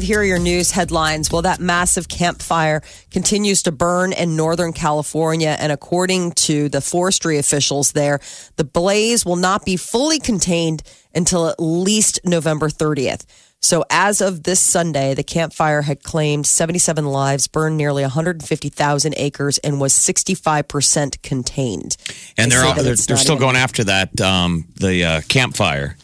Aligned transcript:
Here 0.00 0.20
are 0.20 0.24
your 0.24 0.38
news 0.38 0.70
headlines. 0.72 1.30
Well, 1.30 1.42
that 1.42 1.60
massive 1.60 2.08
campfire 2.08 2.82
continues 3.10 3.62
to 3.64 3.72
burn 3.72 4.12
in 4.12 4.36
Northern 4.36 4.72
California. 4.72 5.56
And 5.58 5.70
according 5.72 6.32
to 6.32 6.68
the 6.68 6.80
forestry 6.80 7.38
officials 7.38 7.92
there, 7.92 8.20
the 8.56 8.64
blaze 8.64 9.24
will 9.24 9.36
not 9.36 9.64
be 9.64 9.76
fully 9.76 10.18
contained 10.18 10.82
until 11.14 11.48
at 11.48 11.56
least 11.60 12.20
November 12.24 12.68
30th. 12.68 13.24
So, 13.60 13.84
as 13.90 14.20
of 14.20 14.42
this 14.42 14.58
Sunday, 14.58 15.14
the 15.14 15.22
campfire 15.22 15.82
had 15.82 16.02
claimed 16.02 16.46
77 16.48 17.04
lives, 17.06 17.46
burned 17.46 17.76
nearly 17.76 18.02
150,000 18.02 19.14
acres, 19.16 19.58
and 19.58 19.80
was 19.80 19.92
65% 19.92 21.22
contained. 21.22 21.96
And 22.36 22.50
They 22.50 22.56
they're 22.56 22.64
all, 22.64 22.74
they're, 22.74 22.82
they're 22.96 23.16
still 23.16 23.36
even- 23.36 23.38
going 23.38 23.56
after 23.56 23.84
that 23.84 24.20
um, 24.20 24.66
the 24.80 25.04
uh, 25.04 25.20
campfire, 25.28 25.96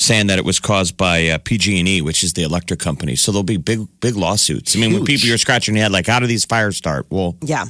saying 0.00 0.26
that 0.28 0.38
it 0.38 0.44
was 0.44 0.58
caused 0.58 0.96
by 0.96 1.28
uh, 1.28 1.38
PG&E, 1.38 2.00
which 2.00 2.24
is 2.24 2.32
the 2.32 2.42
electric 2.42 2.80
company. 2.80 3.14
So 3.16 3.30
there'll 3.32 3.42
be 3.44 3.58
big 3.58 3.86
big 4.00 4.16
lawsuits. 4.16 4.74
I 4.74 4.80
mean, 4.80 4.94
when 4.94 5.04
people 5.04 5.28
you're 5.28 5.38
scratching 5.38 5.74
your 5.76 5.82
head 5.82 5.92
like, 5.92 6.06
how 6.06 6.18
do 6.18 6.26
these 6.26 6.44
fires 6.46 6.76
start? 6.76 7.06
Well, 7.10 7.36
Yeah. 7.42 7.66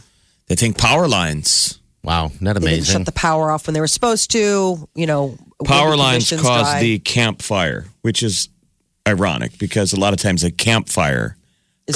they 0.46 0.54
think 0.54 0.78
power 0.78 1.08
lines. 1.08 1.78
Wow, 2.02 2.30
not 2.40 2.54
They 2.54 2.60
didn't 2.60 2.62
amazing. 2.62 2.92
shut 2.92 3.04
the 3.06 3.12
power 3.12 3.50
off 3.50 3.66
when 3.66 3.74
they 3.74 3.80
were 3.80 3.88
supposed 3.88 4.30
to, 4.30 4.88
you 4.94 5.06
know. 5.06 5.36
Power 5.64 5.94
lines 5.96 6.30
conditions, 6.30 6.48
cause 6.48 6.80
the 6.80 6.98
campfire, 7.00 7.84
which 8.02 8.22
is 8.22 8.48
ironic 9.06 9.58
because 9.58 9.92
a 9.92 10.00
lot 10.00 10.12
of 10.14 10.18
times 10.18 10.42
a 10.44 10.50
campfire 10.50 11.36
Is 11.36 11.39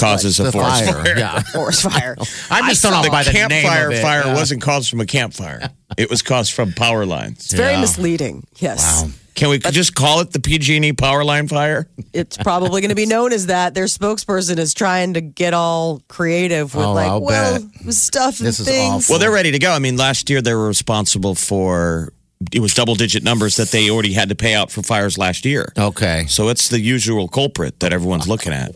causes 0.00 0.36
the 0.36 0.46
a 0.48 0.52
forest 0.52 0.84
fire, 0.84 1.04
fire. 1.04 1.18
yeah. 1.18 1.40
forest 1.42 1.82
fire. 1.82 2.16
I'm 2.50 2.68
just 2.68 2.82
thrown 2.82 2.92
The 3.02 3.08
off 3.08 3.12
by 3.12 3.22
the 3.24 3.32
name 3.32 3.48
campfire 3.48 3.86
of 3.88 3.94
it. 3.94 4.02
fire 4.02 4.22
Yeah. 4.26 4.34
wasn't 4.34 4.62
caused 4.62 4.90
from 4.90 5.00
a 5.00 5.06
campfire. 5.06 5.70
It 5.96 6.10
was 6.10 6.22
caused 6.22 6.52
from 6.52 6.72
power 6.72 7.04
lines. 7.06 7.44
It's 7.44 7.52
very 7.54 7.72
Yeah. 7.74 7.80
misleading. 7.80 8.46
Yes. 8.58 9.02
Wow. 9.02 9.10
Can 9.34 9.48
we 9.50 9.58
just 9.58 9.96
call 9.96 10.20
it 10.20 10.30
the 10.32 10.38
PG&E 10.38 10.92
power 10.92 11.24
line 11.24 11.48
fire? 11.48 11.88
It's 12.12 12.36
probably 12.36 12.80
going 12.80 12.90
to 12.90 12.94
be 12.94 13.04
known 13.06 13.32
as 13.32 13.46
that. 13.46 13.74
Their 13.74 13.86
spokesperson 13.86 14.58
is 14.58 14.74
trying 14.74 15.14
to 15.14 15.20
get 15.20 15.52
all 15.54 16.02
creative 16.08 16.72
with 16.72 16.84
Oh, 16.84 16.92
like, 16.92 17.08
I'll 17.08 17.20
well, 17.20 17.58
bet. 17.84 17.94
stuff 17.94 18.38
and 18.38 18.46
This 18.46 18.60
is 18.60 18.66
things. 18.68 18.92
awful. 18.94 19.14
Well, 19.14 19.18
they're 19.18 19.32
ready 19.32 19.50
to 19.50 19.58
go. 19.58 19.72
I 19.72 19.80
mean, 19.80 19.96
last 19.96 20.30
year 20.30 20.40
they 20.40 20.54
were 20.54 20.68
responsible 20.68 21.34
for 21.34 22.12
it 22.52 22.60
was 22.60 22.74
double 22.74 22.94
digit 22.94 23.22
numbers 23.24 23.56
that 23.56 23.70
they 23.70 23.88
already 23.90 24.12
had 24.12 24.28
to 24.28 24.34
pay 24.34 24.54
out 24.54 24.70
for 24.70 24.82
fires 24.82 25.16
last 25.18 25.44
year. 25.44 25.72
Okay. 25.78 26.26
So 26.28 26.48
it's 26.48 26.68
the 26.68 26.78
usual 26.78 27.26
culprit 27.26 27.80
that 27.80 27.92
everyone's 27.92 28.28
looking 28.28 28.52
at. 28.52 28.74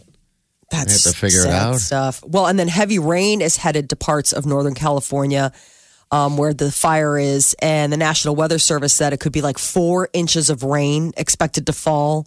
That's 0.71 1.05
have 1.05 1.13
to 1.15 1.19
figure 1.19 1.43
it 1.45 1.51
out. 1.51 1.77
Stuff. 1.77 2.23
Well, 2.25 2.47
and 2.47 2.59
then 2.59 2.69
heavy 2.69 2.99
rain 2.99 3.41
is 3.41 3.57
headed 3.57 3.91
to 3.91 3.97
parts 3.97 4.33
of 4.33 4.47
Northern 4.47 4.75
California. 4.75 5.53
Um, 6.11 6.39
where 6.39 6.55
the 6.55 6.73
fire 6.73 7.19
is, 7.19 7.55
and 7.61 7.93
the 7.93 7.99
National 7.99 8.35
Weather 8.35 8.59
Service 8.59 8.95
said 8.95 9.13
it 9.13 9.21
could 9.21 9.31
be 9.33 9.43
like 9.43 9.59
four 9.59 10.09
inches 10.15 10.49
of 10.49 10.63
rain 10.63 11.13
expected 11.19 11.67
to 11.67 11.75
fall 11.75 12.27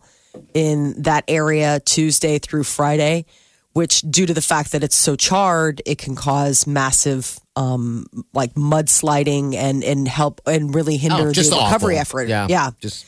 in 0.53 1.01
that 1.01 1.23
area 1.27 1.79
Tuesday 1.79 2.37
through 2.37 2.63
Friday, 2.63 3.25
which, 3.73 4.01
due 4.01 4.27
to 4.27 4.35
the 4.35 4.41
fact 4.41 4.73
that 4.73 4.83
it's 4.83 4.95
so 4.95 5.15
charred, 5.15 5.81
it 5.87 5.97
can 5.97 6.15
cause 6.15 6.67
massive, 6.67 7.39
um, 7.55 8.05
like 8.35 8.53
mudsliding 8.53 9.55
and 9.55 9.83
and 9.83 10.07
help 10.07 10.41
and 10.45 10.75
really 10.75 10.97
hinder 10.97 11.29
Oh, 11.29 11.31
just 11.31 11.49
the 11.49 11.55
recovery 11.57 11.95
awful. 11.97 12.19
effort. 12.19 12.27
Yeah. 12.29 12.45
yeah. 12.51 12.69
Just 12.79 13.07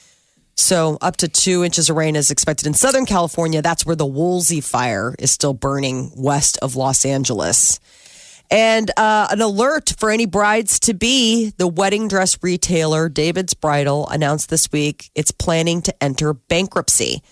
So 0.55 0.97
up 1.01 1.17
to 1.17 1.27
two 1.27 1.63
inches 1.63 1.89
of 1.89 1.95
rain 1.95 2.15
is 2.15 2.31
expected 2.31 2.67
in 2.67 2.73
Southern 2.73 3.05
California. 3.05 3.61
That's 3.61 3.85
where 3.85 3.95
the 3.95 4.05
Woolsey 4.05 4.61
fire 4.61 5.15
is 5.19 5.31
still 5.31 5.53
burning 5.53 6.11
west 6.15 6.57
of 6.61 6.75
Los 6.75 7.05
Angeles. 7.05 7.79
And 8.51 8.91
uh, 8.97 9.27
an 9.31 9.41
alert 9.41 9.95
for 9.97 10.11
any 10.11 10.27
brides 10.27 10.79
to 10.81 10.93
be 10.93 11.51
the 11.57 11.67
wedding 11.67 12.07
dress 12.07 12.37
retailer 12.43 13.09
David's 13.09 13.55
Bridal 13.55 14.07
announced 14.09 14.49
this 14.49 14.71
week 14.71 15.09
it's 15.15 15.31
planning 15.31 15.81
to 15.83 16.03
enter 16.03 16.33
bankruptcy. 16.33 17.23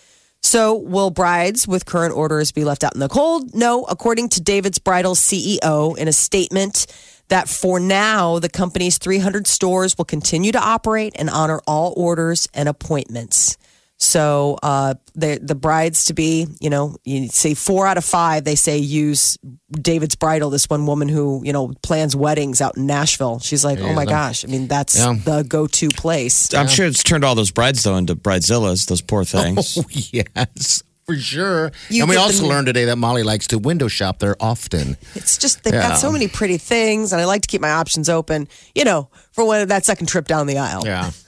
So, 0.44 0.74
will 0.74 1.12
brides 1.12 1.68
with 1.68 1.86
current 1.86 2.16
orders 2.16 2.52
be 2.52 2.64
left 2.66 2.84
out 2.84 2.96
in 2.96 3.00
the 3.00 3.08
cold? 3.08 3.54
No, 3.54 3.84
according 3.84 4.30
to 4.30 4.42
David's 4.42 4.80
Bridal 4.80 5.14
CEO 5.14 5.96
in 5.96 6.08
a 6.08 6.14
statement 6.14 6.88
that 7.32 7.50
for 7.50 7.80
now, 7.80 8.40
the 8.40 8.50
company's 8.50 8.98
300 9.00 9.48
stores 9.48 9.98
will 9.98 10.06
continue 10.06 10.52
to 10.52 10.60
operate 10.60 11.14
and 11.18 11.30
honor 11.30 11.60
all 11.66 11.94
orders 11.98 12.48
and 12.54 12.70
appointments. 12.70 13.58
So, 13.98 14.58
uh, 14.64 14.96
the 15.14 15.40
the 15.42 15.54
brides 15.54 16.06
to 16.06 16.16
be, 16.16 16.48
you 16.60 16.72
know, 16.72 16.96
you 17.06 17.28
say 17.28 17.54
four 17.54 17.86
out 17.86 17.98
of 18.00 18.04
five, 18.06 18.44
they 18.44 18.56
say 18.56 18.80
use 18.80 19.38
David's 19.72 20.16
Bridal. 20.16 20.50
This 20.50 20.68
one 20.68 20.88
woman 20.88 21.08
who, 21.08 21.42
you 21.46 21.54
know, 21.54 21.72
plans 21.84 22.16
weddings 22.16 22.62
out 22.62 22.78
in 22.78 22.88
Nashville. 22.88 23.38
She's 23.40 23.64
like, 23.64 23.78
oh 23.80 23.94
my 23.94 24.06
gosh, 24.06 24.44
I 24.44 24.48
mean, 24.48 24.68
that's 24.68 24.98
Yeah. 24.98 25.14
the 25.24 25.44
go 25.44 25.68
to 25.68 25.90
place. 25.90 26.52
I'm 26.54 26.68
sure 26.68 26.88
it's 26.88 27.04
turned 27.04 27.24
all 27.24 27.36
those 27.36 27.52
brides 27.52 27.84
though 27.84 27.96
into 27.96 28.16
bridezillas. 28.16 28.88
Those 28.88 29.02
poor 29.02 29.24
things. 29.24 29.78
Oh, 29.78 29.86
yes, 29.90 30.82
for 31.16 31.20
sure. 31.20 31.72
You 31.90 32.04
and 32.04 32.10
we 32.10 32.16
also 32.16 32.46
learned 32.48 32.68
today 32.68 32.86
that 32.86 32.98
Molly 32.98 33.24
likes 33.24 33.48
to 33.48 33.58
window 33.60 33.88
shop 33.88 34.20
there 34.20 34.36
often. 34.40 34.98
It's 35.16 35.38
just 35.38 35.64
they've 35.64 35.74
Yeah. 35.74 35.90
got 35.90 36.00
so 36.00 36.12
many 36.12 36.28
pretty 36.28 36.58
things, 36.58 37.12
and 37.12 37.22
I 37.22 37.26
like 37.26 37.42
to 37.44 37.48
keep 37.48 37.62
my 37.62 37.72
options 37.72 38.10
open. 38.10 38.48
You 38.76 38.84
know, 38.86 39.10
for 39.32 39.46
when 39.46 39.68
that 39.68 39.86
second 39.86 40.08
trip 40.08 40.28
down 40.28 40.48
the 40.48 40.58
aisle. 40.58 40.84
Yeah. 40.86 41.12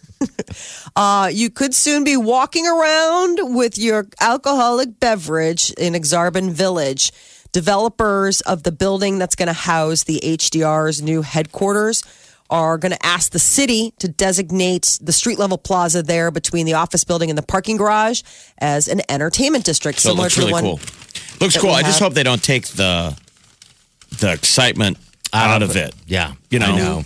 Uh, 0.95 1.29
you 1.33 1.49
could 1.49 1.73
soon 1.75 2.03
be 2.03 2.15
walking 2.15 2.65
around 2.67 3.39
with 3.55 3.77
your 3.77 4.07
alcoholic 4.21 4.99
beverage 4.99 5.71
in 5.71 5.93
Aksarben 5.93 6.51
Village. 6.51 7.11
Developers 7.51 8.41
of 8.41 8.63
the 8.63 8.71
building 8.71 9.17
that's 9.17 9.35
going 9.35 9.47
to 9.47 9.53
house 9.53 10.03
the 10.03 10.19
HDR's 10.23 11.01
new 11.01 11.23
headquarters 11.23 12.03
are 12.49 12.77
going 12.77 12.91
to 12.91 13.05
ask 13.05 13.31
the 13.31 13.39
city 13.39 13.93
to 13.99 14.07
designate 14.07 14.99
the 15.01 15.13
street 15.13 15.39
level 15.39 15.57
plaza 15.57 16.03
there 16.03 16.29
between 16.31 16.65
the 16.65 16.73
office 16.73 17.03
building 17.03 17.29
and 17.29 17.37
the 17.37 17.43
parking 17.43 17.77
garage 17.77 18.21
as 18.59 18.87
an 18.87 19.01
entertainment 19.09 19.65
district, 19.65 19.99
So 19.99 20.09
it 20.09 20.11
similar 20.11 20.25
looks 20.25 20.35
to 20.35 20.41
the 20.41 20.47
really 20.47 20.53
one. 20.53 20.63
cool. 20.63 20.79
Looks 21.41 21.57
cool. 21.57 21.69
we 21.71 21.75
I 21.77 21.81
just 21.81 21.99
hope 21.99 22.13
they 22.13 22.23
don't 22.23 22.43
take 22.43 22.67
the 22.67 23.17
the 24.19 24.31
excitement 24.31 24.97
out, 25.33 25.63
of 25.63 25.75
it. 25.75 25.95
Yeah. 26.05 26.33
You 26.49 26.59
know. 26.59 26.67
I 26.67 26.77
know. 26.77 27.03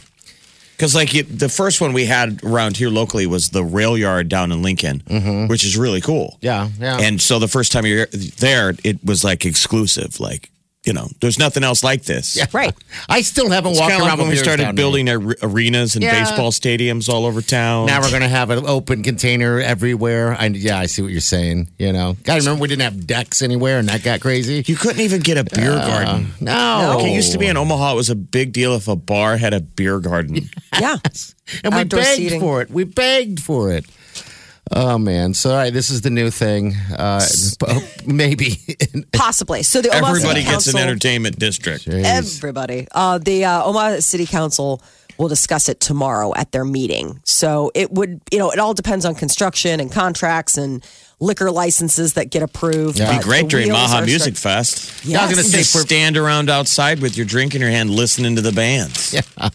Because 0.76 0.94
like 0.94 1.14
you, 1.14 1.24
the 1.24 1.50
first 1.50 1.82
one 1.82 1.92
we 1.94 2.06
had 2.06 2.44
around 2.44 2.78
here 2.78 2.90
locally 2.90 3.26
was 3.26 3.50
the 3.50 3.64
rail 3.64 3.98
yard 3.98 4.30
down 4.30 4.52
in 4.52 4.62
Lincoln, 4.62 5.02
mm-hmm. 5.08 5.48
which 5.48 5.66
is 5.66 5.76
really 5.76 6.02
cool. 6.02 6.38
Yeah. 6.42 6.70
Yeah. 6.80 7.00
And 7.00 7.20
so 7.20 7.40
the 7.40 7.48
first 7.48 7.72
time 7.72 7.86
you're 7.88 8.06
there, 8.06 8.76
it 8.84 9.04
was 9.04 9.24
like 9.24 9.44
exclusive. 9.46 10.20
Like 10.20 10.52
you 10.88 10.94
know, 10.94 11.08
there's 11.20 11.38
nothing 11.38 11.64
else 11.64 11.84
like 11.84 12.04
this. 12.04 12.36
yeah. 12.36 12.46
Right. 12.54 12.74
I 13.10 13.22
still 13.22 13.50
haven't 13.50 13.72
It's 13.72 13.80
walked 13.82 13.92
around 13.92 14.02
like 14.04 14.18
when 14.18 14.30
we 14.30 14.36
started 14.38 14.76
building 14.76 15.10
ar- 15.10 15.36
arenas 15.44 15.96
and 15.96 16.04
Yeah. 16.04 16.24
baseball 16.24 16.52
stadiums 16.52 17.10
all 17.10 17.26
over 17.26 17.42
town. 17.42 17.86
Now 17.88 18.02
we're 18.02 18.10
going 18.10 18.22
to 18.24 18.28
have 18.30 18.50
an 18.50 18.66
open 18.66 19.04
container 19.04 19.60
everywhere. 19.60 20.36
I, 20.40 20.48
yeah, 20.48 20.80
I 20.80 20.86
see 20.86 21.02
what 21.02 21.12
you're 21.12 21.20
saying. 21.22 21.68
You 21.78 21.92
know, 21.94 22.16
God, 22.24 22.40
remember 22.40 22.62
we 22.62 22.68
didn't 22.70 22.84
have 22.84 23.06
decks 23.06 23.42
anywhere, 23.42 23.80
and 23.80 23.90
that 23.90 24.02
got 24.04 24.22
crazy. 24.22 24.64
you 24.66 24.76
couldn't 24.76 25.02
even 25.02 25.20
get 25.22 25.38
a 25.38 25.44
beer 25.44 25.74
uh, 25.74 25.86
garden. 25.86 26.34
No, 26.42 26.96
Like 26.98 27.06
it 27.06 27.14
used 27.16 27.34
to 27.34 27.38
be 27.38 27.48
in 27.48 27.58
Omaha, 27.58 27.92
it 27.94 27.96
was 27.96 28.10
a 28.10 28.16
big 28.16 28.54
deal 28.54 28.74
if 28.76 28.88
a 28.88 28.96
bar 28.96 29.38
had 29.38 29.54
a 29.54 29.60
beer 29.60 30.00
garden. 30.00 30.50
Yeah. 30.80 30.98
and 31.64 31.74
we 31.74 31.80
Outdoor 31.82 32.02
begged 32.02 32.18
seating. 32.18 32.40
for 32.40 32.62
it. 32.62 32.70
We 32.70 32.84
begged 32.84 33.40
for 33.40 33.72
it. 33.72 33.86
Oh 34.72 34.98
man! 34.98 35.34
So 35.34 35.52
all 35.52 35.56
right, 35.56 35.74
this 35.74 35.90
is 35.90 36.02
the 36.02 36.10
new 36.10 36.30
thing. 36.30 36.74
Uh, 36.98 37.26
maybe. 38.06 38.60
Possibly. 39.14 39.64
So 39.64 39.82
the 39.82 39.90
Omaha 39.90 40.10
Everybody 40.12 40.42
City 40.42 40.52
gets 40.52 40.68
an 40.68 40.78
entertainment 40.78 41.40
district. 41.40 41.88
Everybody. 41.88 42.88
Uh, 42.92 43.18
the 43.18 43.46
uh, 43.46 43.64
Omaha 43.64 44.00
City 44.00 44.26
Council 44.26 44.82
will 45.18 45.28
discuss 45.28 45.68
it 45.68 45.80
tomorrow 45.80 46.34
at 46.36 46.52
their 46.52 46.66
meeting. 46.66 47.20
So 47.24 47.72
it 47.74 47.92
would, 47.92 48.22
you 48.32 48.38
know, 48.38 48.52
it 48.52 48.60
all 48.60 48.74
depends 48.74 49.04
on 49.04 49.16
construction 49.16 49.80
and 49.80 49.92
contracts 49.92 50.58
and 50.58 50.86
liquor 51.20 51.50
licenses 51.50 52.14
that 52.14 52.30
get 52.30 52.44
approved. 52.44 53.00
It'd 53.00 53.18
be 53.18 53.24
great 53.24 53.48
during 53.48 53.72
Maha 53.72 54.06
Music 54.06 54.38
start- 54.38 54.66
Fest. 54.66 55.06
Yeah, 55.06 55.22
I 55.22 55.26
was 55.26 55.36
gonna 55.36 55.48
say 55.48 55.60
Just 55.60 55.80
stand 55.80 56.18
around 56.18 56.50
outside 56.50 57.00
with 57.00 57.18
your 57.18 57.26
drink 57.26 57.56
in 57.56 57.62
your 57.62 57.72
hand, 57.72 57.90
listening 57.90 58.36
to 58.36 58.42
the 58.42 58.52
bands. 58.52 59.14
Yeah. 59.14 59.50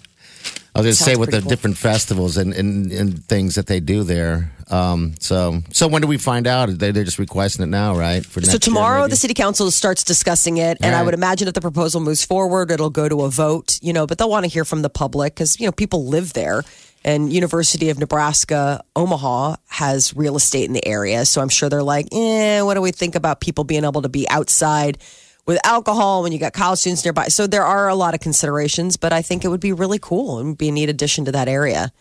I 0.74 0.78
was 0.78 0.86
going 0.86 0.94
to 0.94 1.02
say 1.02 1.16
with 1.16 1.30
the 1.30 1.40
cool. 1.40 1.50
different 1.50 1.76
festivals 1.76 2.38
and, 2.38 2.54
and, 2.54 2.90
and 2.90 3.22
things 3.24 3.56
that 3.56 3.66
they 3.66 3.78
do 3.78 4.04
there. 4.04 4.52
Um, 4.70 5.14
so 5.20 5.60
so 5.70 5.86
when 5.86 6.00
do 6.00 6.08
we 6.08 6.16
find 6.16 6.46
out? 6.46 6.70
They, 6.70 6.92
they're 6.92 7.04
just 7.04 7.18
requesting 7.18 7.62
it 7.62 7.68
now, 7.68 7.94
right? 7.94 8.24
For 8.24 8.40
So 8.40 8.56
tomorrow, 8.56 9.06
the 9.06 9.16
city 9.16 9.34
council 9.34 9.70
starts 9.70 10.02
discussing 10.02 10.56
it, 10.56 10.78
and 10.80 10.94
All 10.94 11.00
I 11.00 11.04
would 11.04 11.12
imagine 11.12 11.46
if 11.46 11.52
the 11.52 11.60
proposal 11.60 12.00
moves 12.00 12.24
forward, 12.24 12.70
it'll 12.70 12.88
go 12.88 13.06
to 13.06 13.22
a 13.22 13.28
vote. 13.28 13.78
You 13.82 13.92
know, 13.92 14.06
but 14.06 14.16
they'll 14.16 14.30
want 14.30 14.46
to 14.46 14.50
hear 14.50 14.64
from 14.64 14.80
the 14.80 14.88
public 14.88 15.34
because 15.34 15.60
you 15.60 15.66
know 15.66 15.72
people 15.72 16.06
live 16.06 16.32
there, 16.32 16.62
and 17.04 17.30
University 17.30 17.90
of 17.90 17.98
Nebraska 17.98 18.82
Omaha 18.96 19.56
has 19.68 20.16
real 20.16 20.36
estate 20.36 20.68
in 20.68 20.72
the 20.72 20.86
area, 20.86 21.26
so 21.26 21.42
I'm 21.42 21.50
sure 21.50 21.68
they're 21.68 21.82
like, 21.82 22.08
eh, 22.12 22.62
what 22.62 22.74
do 22.74 22.80
we 22.80 22.92
think 22.92 23.14
about 23.14 23.42
people 23.42 23.64
being 23.64 23.84
able 23.84 24.00
to 24.00 24.08
be 24.08 24.26
outside? 24.30 24.96
With 25.44 25.58
alcohol, 25.64 26.22
when 26.22 26.32
you 26.32 26.38
got 26.38 26.52
college 26.52 26.78
students 26.78 27.04
nearby. 27.04 27.28
So 27.28 27.46
there 27.46 27.64
are 27.64 27.88
a 27.88 27.96
lot 27.96 28.14
of 28.14 28.20
considerations, 28.20 28.96
but 28.96 29.12
I 29.12 29.22
think 29.22 29.44
it 29.44 29.48
would 29.48 29.60
be 29.60 29.72
really 29.72 29.98
cool 29.98 30.38
and 30.38 30.56
be 30.56 30.68
a 30.68 30.72
neat 30.72 30.88
addition 30.88 31.24
to 31.24 31.32
that 31.32 31.48
area. 31.48 31.92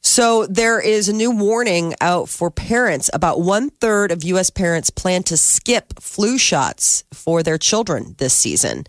So 0.00 0.46
there 0.46 0.80
is 0.80 1.08
a 1.08 1.12
new 1.12 1.32
warning 1.32 1.94
out 2.00 2.28
for 2.28 2.48
parents. 2.48 3.10
About 3.12 3.40
one 3.40 3.70
third 3.70 4.12
of 4.12 4.22
U.S. 4.22 4.50
parents 4.50 4.88
plan 4.88 5.24
to 5.24 5.36
skip 5.36 5.98
flu 6.00 6.38
shots 6.38 7.02
for 7.12 7.42
their 7.42 7.58
children 7.58 8.14
this 8.18 8.32
season. 8.32 8.84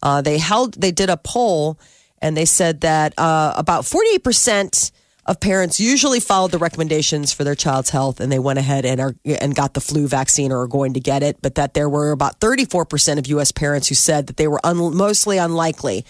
Uh, 0.00 0.22
they 0.22 0.38
held, 0.38 0.80
they 0.80 0.92
did 0.92 1.10
a 1.10 1.16
poll, 1.16 1.76
and 2.22 2.36
they 2.36 2.44
said 2.44 2.82
that 2.82 3.18
uh, 3.18 3.52
about 3.56 3.84
forty 3.84 4.10
eight 4.10 4.22
percent 4.22 4.92
of 5.30 5.38
parents 5.38 5.78
usually 5.78 6.18
followed 6.18 6.50
the 6.50 6.58
recommendations 6.58 7.32
for 7.32 7.44
their 7.44 7.54
child's 7.54 7.90
health, 7.90 8.18
and 8.18 8.32
they 8.32 8.40
went 8.40 8.58
ahead 8.58 8.84
and 8.84 9.00
are 9.00 9.14
and 9.24 9.54
got 9.54 9.74
the 9.74 9.80
flu 9.80 10.08
vaccine 10.08 10.50
or 10.50 10.62
are 10.62 10.66
going 10.66 10.94
to 10.94 11.00
get 11.00 11.22
it. 11.22 11.40
But 11.40 11.54
that 11.54 11.72
there 11.72 11.88
were 11.88 12.10
about 12.10 12.40
thirty 12.40 12.64
four 12.64 12.84
percent 12.84 13.20
of 13.20 13.28
U.S. 13.28 13.52
parents 13.52 13.86
who 13.86 13.94
said 13.94 14.26
that 14.26 14.36
they 14.36 14.48
were 14.48 14.60
un- 14.64 14.96
mostly 14.96 15.38
unlikely 15.38 16.04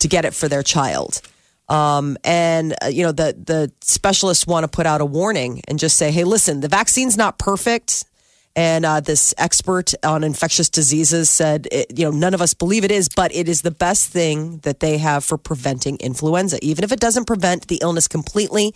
to 0.00 0.08
get 0.08 0.24
it 0.24 0.34
for 0.34 0.48
their 0.48 0.64
child. 0.64 1.22
Um, 1.68 2.18
and 2.24 2.74
uh, 2.82 2.88
you 2.88 3.04
know 3.04 3.12
the 3.12 3.36
the 3.38 3.72
specialists 3.80 4.44
want 4.44 4.64
to 4.64 4.68
put 4.68 4.86
out 4.86 5.00
a 5.00 5.06
warning 5.06 5.62
and 5.68 5.78
just 5.78 5.96
say, 5.96 6.10
hey, 6.10 6.24
listen, 6.24 6.58
the 6.58 6.68
vaccine's 6.68 7.16
not 7.16 7.38
perfect. 7.38 8.04
And 8.56 8.84
uh, 8.84 9.00
this 9.00 9.34
expert 9.36 9.94
on 10.04 10.22
infectious 10.22 10.68
diseases 10.68 11.28
said, 11.28 11.66
it, 11.72 11.98
you 11.98 12.04
know, 12.04 12.12
none 12.12 12.34
of 12.34 12.40
us 12.40 12.54
believe 12.54 12.84
it 12.84 12.92
is, 12.92 13.08
but 13.08 13.34
it 13.34 13.48
is 13.48 13.62
the 13.62 13.72
best 13.72 14.10
thing 14.10 14.58
that 14.58 14.80
they 14.80 14.98
have 14.98 15.24
for 15.24 15.36
preventing 15.36 15.96
influenza. 15.98 16.58
Even 16.62 16.84
if 16.84 16.92
it 16.92 17.00
doesn't 17.00 17.26
prevent 17.26 17.66
the 17.66 17.78
illness 17.82 18.06
completely, 18.06 18.72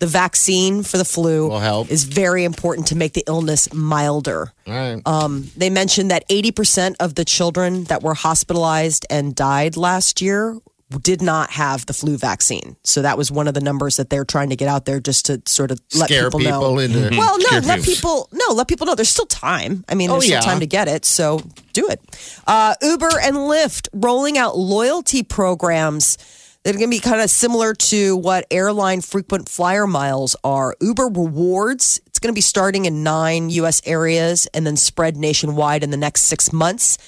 the 0.00 0.06
vaccine 0.06 0.82
for 0.82 0.96
the 0.96 1.04
flu 1.04 1.52
is 1.88 2.04
very 2.04 2.44
important 2.44 2.88
to 2.88 2.96
make 2.96 3.12
the 3.12 3.22
illness 3.28 3.72
milder. 3.72 4.50
Right. 4.66 5.00
Um, 5.04 5.50
they 5.56 5.68
mentioned 5.68 6.10
that 6.10 6.26
80% 6.28 6.96
of 7.00 7.14
the 7.14 7.24
children 7.24 7.84
that 7.84 8.02
were 8.02 8.14
hospitalized 8.14 9.06
and 9.10 9.34
died 9.34 9.76
last 9.76 10.22
year 10.22 10.58
did 10.98 11.22
not 11.22 11.50
have 11.52 11.86
the 11.86 11.92
flu 11.92 12.16
vaccine. 12.16 12.76
So 12.82 13.02
that 13.02 13.16
was 13.16 13.30
one 13.30 13.46
of 13.46 13.54
the 13.54 13.60
numbers 13.60 13.96
that 13.96 14.10
they're 14.10 14.24
trying 14.24 14.50
to 14.50 14.56
get 14.56 14.68
out 14.68 14.86
there 14.86 14.98
just 14.98 15.26
to 15.26 15.40
sort 15.46 15.70
of 15.70 15.80
let 15.94 16.08
Scare 16.08 16.24
people, 16.24 16.40
people 16.40 16.60
know. 16.74 16.78
into- 16.78 17.16
well, 17.16 17.38
no, 17.38 17.58
let 17.60 17.82
people. 17.82 18.26
people 18.26 18.28
no, 18.32 18.54
let 18.54 18.66
people 18.68 18.86
know 18.86 18.94
there's 18.96 19.08
still 19.08 19.26
time. 19.26 19.84
I 19.88 19.94
mean, 19.94 20.10
Oh, 20.10 20.14
there's 20.14 20.28
yeah. 20.28 20.40
still 20.40 20.50
time 20.50 20.60
to 20.60 20.66
get 20.66 20.88
it, 20.88 21.04
so 21.04 21.42
do 21.72 21.88
it. 21.88 22.00
Uh, 22.46 22.74
Uber 22.82 23.10
and 23.22 23.36
Lyft 23.36 23.88
rolling 23.92 24.36
out 24.36 24.58
loyalty 24.58 25.22
programs 25.22 26.18
that 26.64 26.74
are 26.74 26.78
going 26.78 26.90
to 26.90 26.96
be 26.96 27.00
kind 27.00 27.20
of 27.22 27.30
similar 27.30 27.72
to 27.72 28.16
what 28.16 28.46
airline 28.50 29.00
frequent 29.00 29.48
flyer 29.48 29.86
miles 29.86 30.36
are. 30.44 30.76
Uber 30.80 31.06
Rewards, 31.06 32.00
it's 32.06 32.18
going 32.18 32.32
to 32.32 32.36
be 32.36 32.42
starting 32.42 32.84
in 32.84 33.02
nine 33.02 33.48
U.S. 33.50 33.80
areas 33.86 34.46
and 34.52 34.66
then 34.66 34.76
spread 34.76 35.16
nationwide 35.16 35.82
in 35.82 35.90
the 35.90 35.96
next 35.96 36.22
six 36.22 36.52
months. 36.52 36.98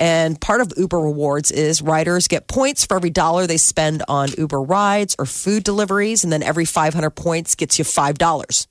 And 0.00 0.40
part 0.40 0.62
of 0.62 0.72
Uber 0.78 0.98
Rewards 0.98 1.50
is 1.50 1.82
riders 1.82 2.26
get 2.26 2.48
points 2.48 2.86
for 2.86 2.96
every 2.96 3.10
dollar 3.10 3.46
they 3.46 3.58
spend 3.58 4.02
on 4.08 4.30
Uber 4.36 4.62
rides 4.62 5.14
or 5.18 5.26
food 5.26 5.62
deliveries. 5.62 6.24
And 6.24 6.32
then 6.32 6.42
every 6.42 6.64
500 6.64 7.10
points 7.10 7.54
gets 7.54 7.78
you 7.78 7.84
$5 7.84 8.66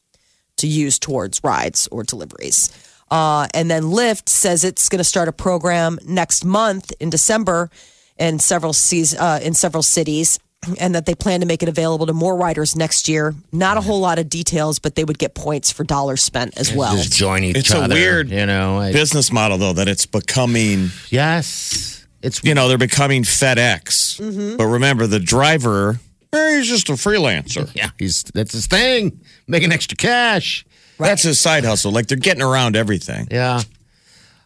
to 0.57 0.67
use 0.67 0.97
towards 0.97 1.43
rides 1.43 1.87
or 1.91 2.03
deliveries. 2.03 2.71
Uh, 3.11 3.47
and 3.53 3.69
then 3.69 3.83
Lyft 3.83 4.27
says 4.27 4.63
it's 4.63 4.89
going 4.89 4.97
to 4.97 5.03
start 5.03 5.27
a 5.27 5.31
program 5.31 5.99
next 6.03 6.43
month 6.43 6.91
in 6.99 7.11
December 7.11 7.69
in 8.17 8.39
several 8.39 8.73
uh, 9.17 9.39
in 9.41 9.53
several 9.53 9.83
cities, 9.83 10.39
and 10.79 10.93
that 10.95 11.05
they 11.05 11.15
plan 11.15 11.39
to 11.39 11.45
make 11.45 11.63
it 11.63 11.69
available 11.69 12.05
to 12.05 12.13
more 12.13 12.35
riders 12.35 12.75
next 12.75 13.07
year. 13.07 13.33
Not 13.51 13.77
a 13.77 13.81
whole 13.81 13.99
lot 13.99 14.19
of 14.19 14.29
details, 14.29 14.79
but 14.79 14.95
they 14.95 15.03
would 15.03 15.17
get 15.17 15.33
points 15.33 15.71
for 15.71 15.83
dollars 15.83 16.21
spent 16.21 16.57
as 16.57 16.73
well. 16.73 16.95
Just 16.95 17.13
join 17.13 17.43
each 17.43 17.57
It's 17.57 17.73
a 17.73 17.87
weird 17.87 18.29
you 18.29 18.45
know. 18.45 18.79
I- 18.79 18.91
business 18.91 19.31
model 19.31 19.57
though 19.57 19.73
that 19.73 19.87
it's 19.87 20.05
becoming 20.05 20.89
yes, 21.09 22.05
it's 22.21 22.43
you 22.43 22.53
know 22.53 22.67
they're 22.67 22.77
becoming 22.77 23.23
FedEx. 23.23 24.19
Mm-hmm. 24.19 24.57
But 24.57 24.65
remember 24.65 25.07
the 25.07 25.19
driver, 25.19 25.99
eh, 26.33 26.57
he's 26.57 26.67
just 26.67 26.89
a 26.89 26.93
freelancer. 26.93 27.69
yeah. 27.75 27.91
He's 27.97 28.23
that's 28.23 28.51
his 28.51 28.67
thing, 28.67 29.21
making 29.47 29.71
extra 29.71 29.95
cash. 29.95 30.65
That's 30.97 31.23
his 31.23 31.39
side 31.39 31.63
hustle. 31.63 31.93
Like 31.93 32.07
they're 32.07 32.17
getting 32.17 32.43
around 32.43 32.75
everything. 32.75 33.27
Yeah. 33.31 33.61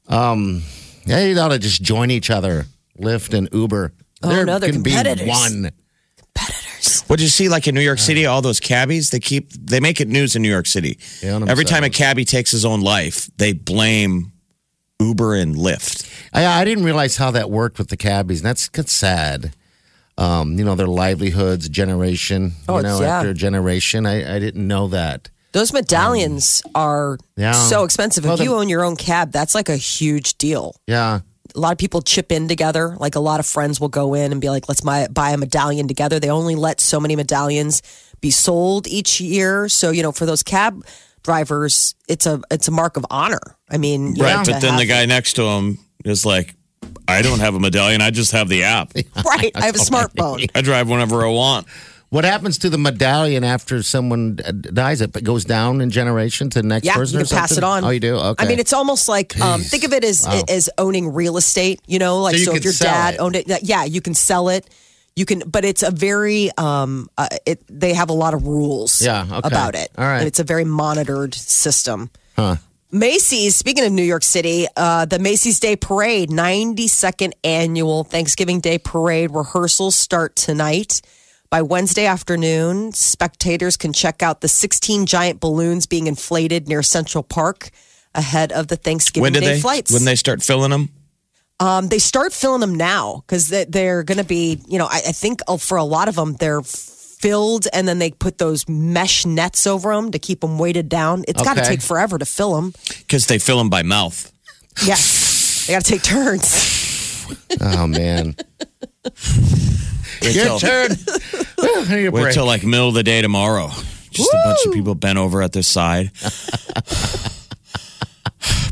Um. 0.07 0.61
Yeah, 1.05 1.25
you 1.25 1.37
ought 1.39 1.49
to 1.49 1.59
just 1.59 1.81
join 1.81 2.11
each 2.11 2.29
other. 2.29 2.65
Lyft 2.99 3.35
and 3.35 3.49
Uber. 3.51 3.91
Oh, 4.21 4.29
there 4.29 4.45
no, 4.45 4.59
they're 4.59 4.71
can 4.71 4.83
be 4.83 4.93
one. 4.93 5.71
Competitors. 6.83 7.09
What 7.09 7.17
did 7.17 7.23
you 7.23 7.29
see 7.29 7.49
like 7.49 7.67
in 7.67 7.75
New 7.75 7.81
York 7.81 7.99
City? 7.99 8.25
All 8.25 8.41
those 8.41 8.59
cabbies 8.59 9.09
they 9.09 9.19
keep 9.19 9.51
they 9.53 9.79
make 9.79 9.99
it 10.01 10.07
news 10.07 10.35
in 10.35 10.41
New 10.41 10.49
York 10.49 10.65
City. 10.67 10.99
They 11.21 11.29
own 11.29 11.47
Every 11.49 11.65
time 11.65 11.83
a 11.83 11.87
themselves. 11.87 11.97
cabbie 11.97 12.25
takes 12.25 12.51
his 12.51 12.65
own 12.65 12.81
life, 12.81 13.29
they 13.37 13.53
blame 13.53 14.31
Uber 14.99 15.35
and 15.35 15.55
Lyft. 15.55 16.09
I, 16.33 16.45
I 16.45 16.63
didn't 16.65 16.83
realize 16.85 17.17
how 17.17 17.31
that 17.31 17.49
worked 17.49 17.77
with 17.77 17.89
the 17.89 17.97
cabbies. 17.97 18.39
And 18.39 18.45
that's, 18.45 18.69
that's 18.69 18.91
sad. 18.91 19.53
Um, 20.17 20.57
you 20.59 20.63
know, 20.63 20.75
their 20.75 20.87
livelihoods, 20.87 21.67
generation, 21.69 22.53
Oh, 22.69 22.77
you 22.77 22.83
know, 22.83 23.01
yeah. 23.01 23.17
after 23.17 23.33
generation. 23.33 24.05
I, 24.05 24.35
I 24.35 24.39
didn't 24.39 24.65
know 24.67 24.87
that. 24.89 25.29
Those 25.51 25.73
medallions 25.73 26.61
are 26.75 27.17
Yeah. 27.35 27.51
so 27.53 27.83
expensive. 27.83 28.23
Well, 28.23 28.35
if 28.35 28.41
you 28.41 28.53
own 28.55 28.69
your 28.69 28.83
own 28.85 28.95
cab, 28.95 29.31
that's 29.31 29.53
like 29.55 29.69
a 29.69 29.75
huge 29.77 30.37
deal. 30.37 30.75
Yeah. 30.87 31.21
A 31.55 31.59
lot 31.59 31.71
of 31.71 31.77
people 31.77 32.01
chip 32.01 32.31
in 32.31 32.47
together. 32.47 32.95
Like 32.99 33.15
a 33.15 33.19
lot 33.19 33.39
of 33.39 33.45
friends 33.45 33.79
will 33.79 33.89
go 33.89 34.13
in 34.13 34.31
and 34.31 34.41
be 34.41 34.49
like, 34.49 34.67
let's 34.67 34.81
buy, 34.81 35.07
buy 35.07 35.31
a 35.31 35.37
medallion 35.37 35.87
together. 35.87 36.19
They 36.19 36.29
only 36.29 36.55
let 36.55 36.81
so 36.81 36.99
many 36.99 37.15
medallions 37.15 37.81
be 38.21 38.31
sold 38.31 38.87
each 38.87 39.21
year. 39.21 39.69
So, 39.69 39.91
you 39.91 40.03
know, 40.03 40.11
for 40.11 40.25
those 40.25 40.43
cab 40.43 40.85
drivers, 41.23 41.95
it's 42.07 42.25
a 42.25 42.41
it's 42.51 42.67
a 42.67 42.71
mark 42.71 42.97
of 42.97 43.05
honor. 43.09 43.41
I 43.69 43.77
mean, 43.77 44.15
Right. 44.15 44.45
But 44.45 44.61
then 44.61 44.77
the 44.77 44.85
guy 44.85 45.05
next 45.05 45.33
to 45.33 45.43
him 45.43 45.77
is 46.05 46.25
like, 46.25 46.55
I 47.07 47.21
don't 47.21 47.39
have 47.39 47.55
a 47.55 47.59
medallion. 47.59 48.01
I 48.01 48.11
just 48.11 48.31
have 48.31 48.49
the 48.49 48.63
app. 48.63 48.93
right? 49.25 49.51
I 49.55 49.65
have 49.65 49.75
a 49.75 49.79
smartphone. 49.79 50.49
I 50.55 50.61
drive 50.61 50.89
whenever 50.89 51.25
I 51.25 51.29
want. 51.29 51.67
What 52.13 52.25
happens 52.25 52.59
to 52.59 52.69
the 52.69 52.77
medallion 52.77 53.43
after 53.43 53.81
someone 53.81 54.35
dies? 54.71 55.01
It 55.01 55.23
goes 55.23 55.45
down 55.45 55.81
in 55.81 55.89
generation 55.89 56.47
to 56.51 56.61
the 56.61 56.67
next 56.67 56.85
Yeah, 56.85 56.93
person 56.93 57.15
you 57.17 57.23
or 57.23 57.25
can 57.25 57.37
pass 57.37 57.57
it 57.57 57.63
on. 57.63 57.83
Oh, 57.83 57.89
you 57.89 57.99
do? 57.99 58.15
Okay. 58.17 58.45
I 58.45 58.47
mean, 58.47 58.59
it's 58.59 58.71
almost 58.71 59.09
like 59.09 59.35
um, 59.41 59.61
think 59.61 59.83
of 59.83 59.93
it 59.93 60.03
as 60.03 60.27
as 60.47 60.69
owning 60.77 61.11
real 61.11 61.37
estate. 61.37 61.81
You 61.87 61.97
know, 61.97 62.21
like 62.21 62.35
So 62.35 62.39
you 62.39 62.45
so, 62.45 62.55
if 62.55 62.63
your 62.63 62.73
dad 62.79 63.15
it. 63.15 63.19
owned 63.19 63.35
it, 63.35 63.47
yeah, 63.63 63.83
you 63.85 63.99
can 63.99 64.13
sell 64.13 64.49
it. 64.49 64.69
You 65.15 65.25
can, 65.25 65.41
but 65.47 65.65
it's 65.65 65.81
a 65.81 65.89
very 65.89 66.51
um, 66.55 67.09
uh, 67.17 67.29
it. 67.47 67.63
They 67.67 67.95
have 67.95 68.11
a 68.11 68.13
lot 68.13 68.35
of 68.35 68.45
rules, 68.45 69.01
Yeah, 69.01 69.25
okay. 69.29 69.39
about 69.47 69.73
it. 69.73 69.89
All 69.97 70.05
right. 70.05 70.19
and 70.19 70.27
it's 70.27 70.39
a 70.39 70.43
very 70.43 70.65
monitored 70.65 71.33
system. 71.33 72.11
Macy's, 72.91 73.55
speaking 73.55 73.85
of 73.85 73.91
New 73.91 74.03
York 74.03 74.23
City, 74.23 74.67
uh, 74.77 75.05
the 75.05 75.17
Macy's 75.17 75.59
Day 75.59 75.75
Parade, 75.75 76.29
92nd 76.29 77.33
annual 77.43 78.03
Thanksgiving 78.03 78.59
Day 78.59 78.77
Parade 78.77 79.31
rehearsals 79.31 79.95
start 79.95 80.35
tonight. 80.35 81.01
By 81.53 81.61
Wednesday 81.61 82.07
afternoon, 82.07 82.93
spectators 82.93 83.77
can 83.77 83.93
check 83.93 84.23
out 84.23 84.41
the 84.41 84.47
16 84.47 85.05
giant 85.05 85.39
balloons 85.39 85.85
being 85.85 86.07
inflated 86.07 86.67
near 86.67 86.81
Central 86.81 87.23
Park 87.23 87.69
ahead 88.15 88.51
of 88.51 88.69
the 88.69 88.75
Thanksgiving 88.75 89.21
When 89.21 89.33
did 89.33 89.41
Day 89.41 89.45
they? 89.53 89.59
flights. 89.59 89.91
When 89.91 90.03
they 90.03 90.15
start 90.15 90.41
filling 90.41 90.71
them? 90.71 90.89
Um, 91.59 91.89
they 91.89 91.99
start 91.99 92.33
filling 92.33 92.61
them 92.61 92.73
now 92.73 93.17
because 93.27 93.49
they, 93.49 93.65
they're 93.65 94.01
going 94.01 94.17
to 94.17 94.23
be, 94.23 94.61
you 94.67 94.79
know, 94.79 94.87
I, 94.87 95.03
I 95.09 95.11
think 95.11 95.41
uh, 95.47 95.57
for 95.57 95.77
a 95.77 95.83
lot 95.83 96.07
of 96.07 96.15
them, 96.15 96.33
they're 96.39 96.63
filled 96.63 97.67
and 97.71 97.87
then 97.87 97.99
they 97.99 98.09
put 98.09 98.39
those 98.39 98.67
mesh 98.67 99.23
nets 99.23 99.67
over 99.67 99.93
them 99.93 100.09
to 100.09 100.17
keep 100.17 100.41
them 100.41 100.57
weighted 100.57 100.89
down. 100.89 101.23
It's 101.27 101.43
got 101.43 101.53
to 101.57 101.61
Okay. 101.61 101.69
take 101.69 101.81
forever 101.83 102.17
to 102.17 102.25
fill 102.25 102.55
them. 102.55 102.73
Because 102.97 103.27
they 103.27 103.37
fill 103.37 103.59
them 103.59 103.69
by 103.69 103.83
mouth. 103.83 104.31
Yeah. 104.83 104.95
they 105.67 105.73
got 105.73 105.85
to 105.85 105.91
take 105.91 106.01
turns. 106.01 107.27
oh, 107.61 107.85
man. 107.85 108.37
Wait 110.23 110.35
Your 110.35 110.45
till, 110.45 110.59
turn. 110.59 110.91
I 111.59 111.85
wait 111.89 112.09
break. 112.11 112.33
till 112.33 112.45
like 112.45 112.63
middle 112.63 112.87
of 112.89 112.93
the 112.93 113.03
day 113.03 113.21
tomorrow. 113.21 113.69
Just 114.11 114.31
a 114.31 114.41
bunch 114.45 114.59
of 114.67 114.73
people 114.73 114.95
bent 114.95 115.17
over 115.17 115.41
at 115.41 115.53
their 115.53 115.63
side. 115.63 116.11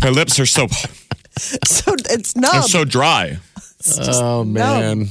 My 0.02 0.10
lips 0.10 0.40
are 0.40 0.46
so 0.46 0.68
So 1.38 1.94
it's 2.10 2.36
I'm 2.36 2.42
numb. 2.42 2.62
so 2.64 2.86
dry. 2.86 3.40
oh, 4.00 4.44
man. 4.44 5.08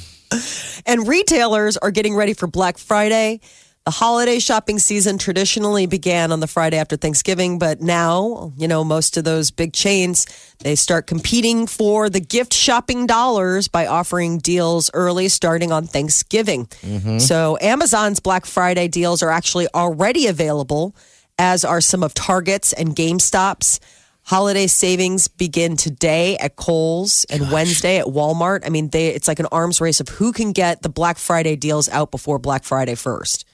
and 0.86 1.08
retailers 1.08 1.76
are 1.76 1.90
getting 1.90 2.14
ready 2.14 2.34
for 2.34 2.46
Black 2.46 2.78
Friday. 2.78 3.40
The 3.86 3.92
holiday 3.92 4.40
shopping 4.40 4.78
season 4.78 5.16
traditionally 5.16 5.86
began 5.86 6.32
on 6.32 6.40
the 6.40 6.46
Friday 6.46 6.76
after 6.76 6.96
Thanksgiving, 6.96 7.58
but 7.58 7.80
now, 7.80 8.52
you 8.58 8.68
know, 8.68 8.84
most 8.84 9.16
of 9.16 9.24
those 9.24 9.50
big 9.50 9.72
chains, 9.72 10.26
they 10.58 10.74
start 10.74 11.06
competing 11.06 11.66
for 11.66 12.10
the 12.10 12.20
gift 12.20 12.52
shopping 12.52 13.06
dollars 13.06 13.68
by 13.68 13.86
offering 13.86 14.36
deals 14.36 14.90
early 14.92 15.28
starting 15.28 15.72
on 15.72 15.86
Thanksgiving. 15.86 16.66
Mm-hmm. 16.66 17.20
So 17.20 17.56
Amazon's 17.62 18.20
Black 18.20 18.44
Friday 18.44 18.86
deals 18.86 19.22
are 19.22 19.30
actually 19.30 19.66
already 19.74 20.26
available, 20.26 20.94
as 21.38 21.64
are 21.64 21.80
some 21.80 22.02
of 22.02 22.12
Target's 22.12 22.74
and 22.74 22.94
GameStop's. 22.94 23.80
Holiday 24.24 24.66
savings 24.66 25.26
begin 25.26 25.78
today 25.78 26.36
at 26.36 26.54
Kohl's 26.54 27.24
and 27.30 27.50
Wednesday 27.50 27.96
at 27.96 28.04
Walmart. 28.04 28.60
I 28.66 28.68
mean, 28.68 28.90
they 28.90 29.08
it's 29.08 29.26
like 29.26 29.40
an 29.40 29.48
arms 29.50 29.80
race 29.80 30.00
of 30.00 30.08
who 30.10 30.32
can 30.32 30.52
get 30.52 30.82
the 30.82 30.90
Black 30.90 31.16
Friday 31.16 31.56
deals 31.56 31.88
out 31.88 32.10
before 32.10 32.38
Black 32.38 32.62
Friday 32.62 32.94
first. 32.94 33.46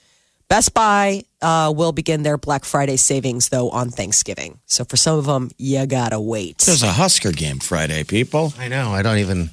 Best 0.48 0.74
Buy 0.74 1.24
uh, 1.42 1.72
will 1.76 1.92
begin 1.92 2.22
their 2.22 2.38
Black 2.38 2.64
Friday 2.64 2.96
savings 2.96 3.48
though 3.48 3.68
on 3.70 3.90
Thanksgiving. 3.90 4.58
So 4.66 4.84
for 4.84 4.96
some 4.96 5.18
of 5.18 5.26
them, 5.26 5.50
you 5.58 5.84
gotta 5.86 6.20
wait. 6.20 6.58
There's 6.58 6.82
a 6.84 6.92
Husker 6.92 7.32
game 7.32 7.58
Friday, 7.58 8.04
people. 8.04 8.52
I 8.58 8.68
know. 8.68 8.90
I 8.92 9.02
don't 9.02 9.18
even. 9.18 9.50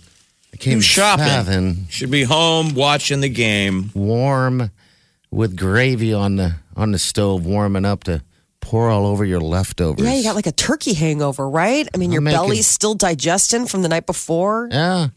I 0.53 0.57
came 0.57 0.81
shopping. 0.81 1.25
Having 1.25 1.87
Should 1.89 2.11
be 2.11 2.23
home 2.23 2.75
watching 2.75 3.21
the 3.21 3.29
game. 3.29 3.89
warm 3.95 4.69
with 5.31 5.57
gravy 5.57 6.13
on 6.13 6.35
the 6.35 6.55
on 6.75 6.91
the 6.91 6.99
stove, 6.99 7.43
warming 7.45 7.85
up 7.85 8.03
to 8.03 8.21
pour 8.61 8.89
all 8.91 9.07
over 9.07 9.25
your 9.25 9.41
leftovers. 9.41 10.05
Yeah, 10.05 10.13
you 10.13 10.23
got 10.23 10.35
like 10.35 10.45
a 10.47 10.51
turkey 10.51 10.93
hangover, 10.93 11.49
right? 11.49 11.87
I 11.93 11.97
mean, 11.97 12.11
your 12.11 12.19
I'm 12.19 12.25
making- 12.25 12.37
belly's 12.39 12.67
still 12.67 12.93
digesting 12.93 13.65
from 13.65 13.81
the 13.81 13.89
night 13.89 14.05
before. 14.05 14.69
Yeah. 14.71 15.07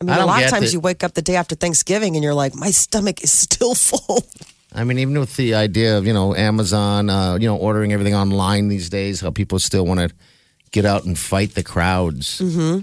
I 0.00 0.04
mean, 0.04 0.10
I 0.10 0.14
a 0.14 0.18
don't 0.18 0.26
lot 0.26 0.36
of 0.38 0.44
get 0.44 0.50
times 0.50 0.66
that- 0.68 0.72
you 0.72 0.80
wake 0.80 1.04
up 1.04 1.12
the 1.12 1.22
day 1.22 1.36
after 1.36 1.54
Thanksgiving 1.54 2.16
and 2.16 2.24
you're 2.24 2.34
like, 2.34 2.54
my 2.54 2.70
stomach 2.70 3.22
is 3.22 3.30
still 3.30 3.74
full. 3.76 4.24
I 4.74 4.84
mean, 4.84 4.98
even 4.98 5.18
with 5.18 5.36
the 5.36 5.54
idea 5.54 5.96
of 5.96 6.06
you 6.06 6.12
know 6.12 6.34
Amazon, 6.34 7.08
uh, 7.08 7.36
you 7.40 7.46
know, 7.46 7.56
ordering 7.56 7.92
everything 7.92 8.14
online 8.14 8.68
these 8.68 8.88
days, 8.90 9.20
how 9.20 9.30
people 9.30 9.58
still 9.58 9.86
want 9.86 10.00
to 10.00 10.10
get 10.72 10.84
out 10.84 11.04
and 11.04 11.16
fight 11.18 11.54
the 11.54 11.62
crowds. 11.62 12.40
Mm-hmm. 12.40 12.80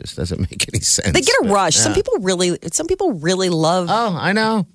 Just 0.00 0.16
doesn't 0.16 0.40
make 0.50 0.66
any 0.72 0.80
sense. 0.80 1.12
They 1.12 1.20
get 1.20 1.34
a 1.42 1.48
rush. 1.48 1.76
Some 1.76 1.94
people 1.94 2.14
really, 2.20 2.58
some 2.72 2.86
people 2.86 3.14
really 3.14 3.48
love. 3.48 3.88
Oh, 3.90 4.16
I 4.18 4.32
know. 4.32 4.66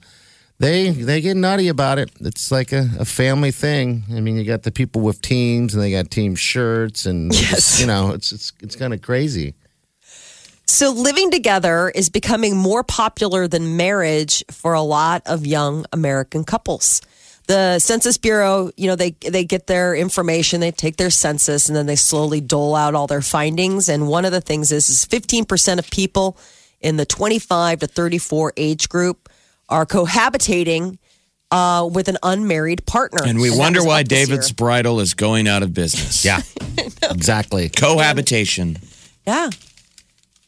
They 0.59 0.89
they 0.89 1.21
get 1.21 1.37
nutty 1.37 1.69
about 1.69 1.99
it. 1.99 2.11
It's 2.19 2.51
like 2.51 2.73
a, 2.73 2.89
a 2.99 3.05
family 3.05 3.51
thing. 3.51 4.03
I 4.13 4.19
mean, 4.19 4.35
you 4.35 4.43
got 4.43 4.63
the 4.63 4.71
people 4.71 5.01
with 5.01 5.21
teams, 5.21 5.73
and 5.73 5.81
they 5.81 5.91
got 5.91 6.11
team 6.11 6.35
shirts, 6.35 7.05
and 7.05 7.33
Yes. 7.33 7.49
just, 7.51 7.79
you 7.79 7.87
know, 7.87 8.11
it's 8.11 8.33
it's 8.33 8.51
it's 8.61 8.75
kind 8.75 8.93
of 8.93 9.01
crazy. 9.01 9.53
So 10.69 10.91
living 10.91 11.31
together 11.31 11.89
is 11.89 12.09
becoming 12.09 12.55
more 12.55 12.83
popular 12.83 13.47
than 13.47 13.75
marriage 13.75 14.43
for 14.51 14.73
a 14.73 14.83
lot 14.83 15.23
of 15.25 15.47
young 15.47 15.88
American 15.91 16.43
couples. 16.43 17.01
The 17.47 17.79
Census 17.79 18.19
Bureau, 18.19 18.69
you 18.77 18.85
know, 18.85 18.95
they 18.95 19.11
they 19.27 19.45
get 19.45 19.65
their 19.65 19.95
information, 19.95 20.61
they 20.61 20.69
take 20.69 20.97
their 20.97 21.09
census, 21.09 21.69
and 21.69 21.75
then 21.75 21.88
they 21.88 21.95
slowly 21.95 22.39
dole 22.39 22.75
out 22.75 22.93
all 22.93 23.07
their 23.07 23.23
findings. 23.23 23.89
And 23.89 24.07
one 24.07 24.25
of 24.25 24.31
the 24.31 24.41
things 24.41 24.71
is, 24.71 24.91
is 24.91 25.07
15% 25.07 25.79
of 25.79 25.89
people 25.89 26.38
in 26.79 26.97
the 26.97 27.05
25 27.05 27.79
to 27.79 27.88
34 27.88 28.53
age 28.55 28.89
group 28.89 29.27
are 29.69 29.88
cohabitating 29.88 30.99
uh, 31.49 31.89
with 31.91 32.09
an 32.09 32.17
unmarried 32.21 32.85
partner. 32.85 33.23
And 33.25 33.39
we 33.39 33.49
that 33.49 33.57
wonder 33.57 33.83
why 33.83 34.03
David's 34.03 34.51
bridal 34.51 34.99
is 34.99 35.15
going 35.15 35.47
out 35.47 35.63
of 35.63 35.73
business. 35.73 36.23
Yeah, 36.23 36.41
exactly. 37.09 37.69
Cohabitation. 37.69 38.77
Yeah. 39.25 39.49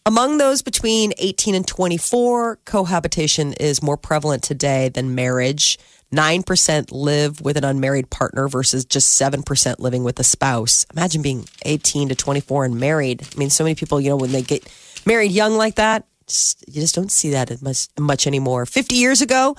Among 0.03 0.39
those 0.39 0.63
between 0.63 1.13
18 1.19 1.53
and 1.53 1.67
24, 1.67 2.57
cohabitation 2.65 3.53
is 3.53 3.83
more 3.83 3.97
prevalent 3.97 4.41
today 4.41 4.89
than 4.89 5.13
marriage. 5.13 5.77
9% 6.11 6.91
live 6.91 7.39
with 7.39 7.55
an 7.55 7.63
unmarried 7.63 8.09
partner 8.09 8.47
versus 8.47 8.83
just 8.83 9.21
7% 9.21 9.77
living 9.77 10.03
with 10.03 10.19
a 10.19 10.23
spouse. 10.23 10.87
Imagine 10.91 11.21
being 11.21 11.47
18 11.65 12.09
to 12.09 12.15
24 12.15 12.65
and 12.65 12.79
married. 12.79 13.21
I 13.31 13.37
mean, 13.37 13.51
so 13.51 13.63
many 13.63 13.75
people, 13.75 14.01
you 14.01 14.09
know, 14.09 14.17
when 14.17 14.31
they 14.31 14.41
get 14.41 14.67
married 15.05 15.31
young 15.31 15.53
like 15.53 15.75
that, 15.75 16.05
just, 16.25 16.65
you 16.67 16.81
just 16.81 16.95
don't 16.95 17.11
see 17.11 17.29
that 17.29 17.61
much, 17.61 17.87
much 17.99 18.25
anymore. 18.25 18.65
50 18.65 18.95
years 18.95 19.21
ago, 19.21 19.55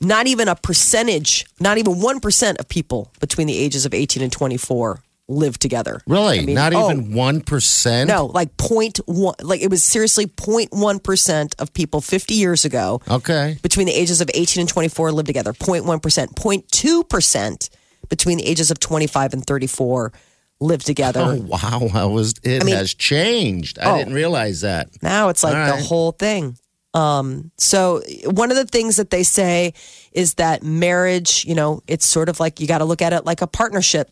not 0.00 0.28
even 0.28 0.46
a 0.46 0.54
percentage, 0.54 1.44
not 1.58 1.78
even 1.78 1.94
1% 1.94 2.60
of 2.60 2.68
people 2.68 3.10
between 3.18 3.48
the 3.48 3.58
ages 3.58 3.84
of 3.84 3.92
18 3.92 4.22
and 4.22 4.32
24 4.32 5.02
live 5.30 5.58
together. 5.58 6.00
Really, 6.06 6.40
I 6.40 6.42
mean, 6.44 6.54
not 6.54 6.74
oh, 6.74 6.90
even 6.90 7.14
one 7.14 7.40
percent. 7.40 8.08
no, 8.08 8.26
like 8.26 8.56
point 8.56 8.98
one, 9.06 9.34
like 9.42 9.62
it 9.62 9.70
was 9.70 9.82
seriously 9.84 10.26
0.1 10.26 11.02
percent 11.02 11.54
of 11.58 11.72
people 11.72 12.00
50 12.00 12.34
years 12.34 12.64
ago 12.64 13.00
Okay. 13.08 13.56
between 13.62 13.86
the 13.86 13.92
ages 13.94 14.20
of 14.20 14.30
18 14.34 14.60
and 14.62 14.68
24 14.68 15.12
lived 15.12 15.26
together. 15.26 15.52
0.1 15.52 16.02
percent, 16.02 16.34
0.2 16.34 17.08
percent 17.08 17.70
between 18.08 18.38
the 18.38 18.44
ages 18.46 18.70
of 18.70 18.80
25 18.80 19.32
and 19.34 19.46
34 19.46 20.12
live 20.60 20.82
together. 20.84 21.20
Oh 21.24 21.34
wow, 21.46 21.88
how 21.90 22.08
was 22.08 22.34
it 22.42 22.64
mean- 22.64 22.74
has 22.74 22.92
changed? 22.92 23.78
I 23.78 23.90
Oh. 23.92 23.98
didn't 23.98 24.14
realize 24.14 24.60
that. 24.62 24.88
Now 25.02 25.28
it's 25.28 25.42
like 25.42 25.54
All 25.56 25.64
the 25.66 25.72
right. 25.72 25.82
whole 25.84 26.12
thing. 26.12 26.56
Um, 26.92 27.52
so 27.56 28.02
one 28.24 28.50
of 28.50 28.56
the 28.56 28.64
things 28.64 28.96
that 28.96 29.10
they 29.10 29.22
say 29.22 29.74
is 30.10 30.34
that 30.34 30.64
marriage, 30.64 31.44
you 31.46 31.54
know, 31.54 31.82
it's 31.86 32.04
sort 32.04 32.28
of 32.28 32.40
like 32.40 32.58
you 32.58 32.66
got 32.66 32.78
to 32.78 32.84
look 32.84 33.00
at 33.00 33.12
it 33.12 33.24
like 33.24 33.42
a 33.42 33.46
partnership. 33.46 34.10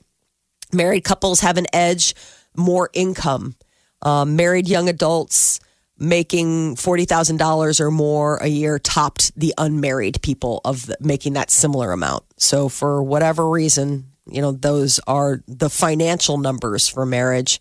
Married 0.72 1.04
couples 1.04 1.40
have 1.40 1.56
an 1.56 1.66
edge, 1.72 2.14
more 2.56 2.90
income. 2.92 3.54
Um, 4.02 4.36
married 4.36 4.68
young 4.68 4.88
adults 4.88 5.60
making 5.98 6.76
forty 6.76 7.04
thousand 7.04 7.38
dollars 7.38 7.80
or 7.80 7.90
more 7.90 8.36
a 8.36 8.46
year 8.46 8.78
topped 8.78 9.32
the 9.38 9.52
unmarried 9.58 10.22
people 10.22 10.60
of 10.64 10.90
making 11.00 11.32
that 11.32 11.50
similar 11.50 11.92
amount. 11.92 12.24
So 12.36 12.68
for 12.68 13.02
whatever 13.02 13.48
reason, 13.48 14.12
you 14.30 14.40
know, 14.40 14.52
those 14.52 15.00
are 15.06 15.42
the 15.48 15.70
financial 15.70 16.38
numbers 16.38 16.86
for 16.86 17.04
marriage. 17.04 17.60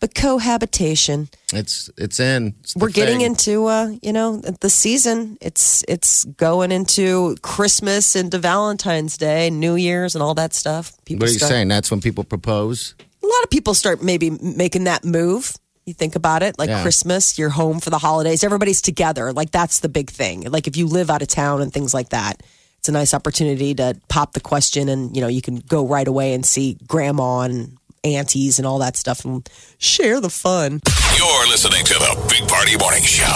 But 0.00 0.14
cohabitation, 0.14 1.28
It's 1.52 1.90
it's 1.96 2.20
in. 2.20 2.54
It's 2.60 2.76
we're 2.76 2.90
getting 2.90 3.18
thing. 3.18 3.26
into 3.26 3.66
uh 3.66 3.92
you 4.02 4.12
know 4.12 4.36
the 4.38 4.70
season 4.70 5.38
it's 5.40 5.84
it's 5.88 6.24
going 6.24 6.72
into 6.72 7.36
christmas 7.42 8.14
into 8.16 8.38
valentine's 8.38 9.16
day 9.16 9.50
new 9.50 9.74
year's 9.76 10.14
and 10.14 10.22
all 10.22 10.34
that 10.34 10.52
stuff 10.54 10.92
people 11.04 11.24
What 11.24 11.30
are 11.30 11.32
you 11.32 11.38
start, 11.38 11.50
saying? 11.50 11.68
That's 11.68 11.90
when 11.90 12.00
people 12.00 12.24
propose. 12.24 12.94
a 13.22 13.26
lot 13.26 13.42
of 13.44 13.50
people 13.50 13.74
start 13.74 14.02
maybe 14.02 14.30
making 14.30 14.84
that 14.84 15.04
move 15.04 15.54
you 15.86 15.94
think 15.94 16.16
about 16.16 16.42
it 16.42 16.58
like 16.58 16.68
Yeah. 16.70 16.82
christmas 16.82 17.38
you're 17.38 17.50
home 17.50 17.80
for 17.80 17.90
the 17.90 17.98
holidays 17.98 18.42
everybody's 18.44 18.82
together 18.82 19.32
like 19.32 19.50
that's 19.50 19.80
the 19.80 19.88
big 19.88 20.10
thing 20.10 20.42
like 20.50 20.66
if 20.66 20.76
you 20.76 20.86
live 20.86 21.10
out 21.10 21.22
of 21.22 21.28
town 21.28 21.62
and 21.62 21.72
things 21.72 21.92
like 21.94 22.10
that 22.10 22.42
it's 22.78 22.88
a 22.88 22.92
nice 22.92 23.14
opportunity 23.14 23.74
to 23.74 23.94
pop 24.08 24.32
the 24.34 24.40
question 24.40 24.88
and 24.88 25.14
you 25.16 25.22
know 25.22 25.28
you 25.28 25.40
can 25.42 25.56
go 25.56 25.86
right 25.86 26.08
away 26.08 26.34
and 26.34 26.44
see 26.44 26.76
grandma 26.86 27.40
and 27.40 27.76
aunties 28.14 28.58
and 28.58 28.66
all 28.66 28.78
that 28.78 28.96
stuff 28.96 29.24
and 29.24 29.48
share 29.78 30.20
the 30.20 30.28
fun 30.30 30.80
You're 31.16 31.48
listening 31.48 31.84
to 31.86 31.94
the 31.94 32.26
Big 32.28 32.46
Party 32.48 32.76
Morning 32.76 33.02
Show. 33.02 33.32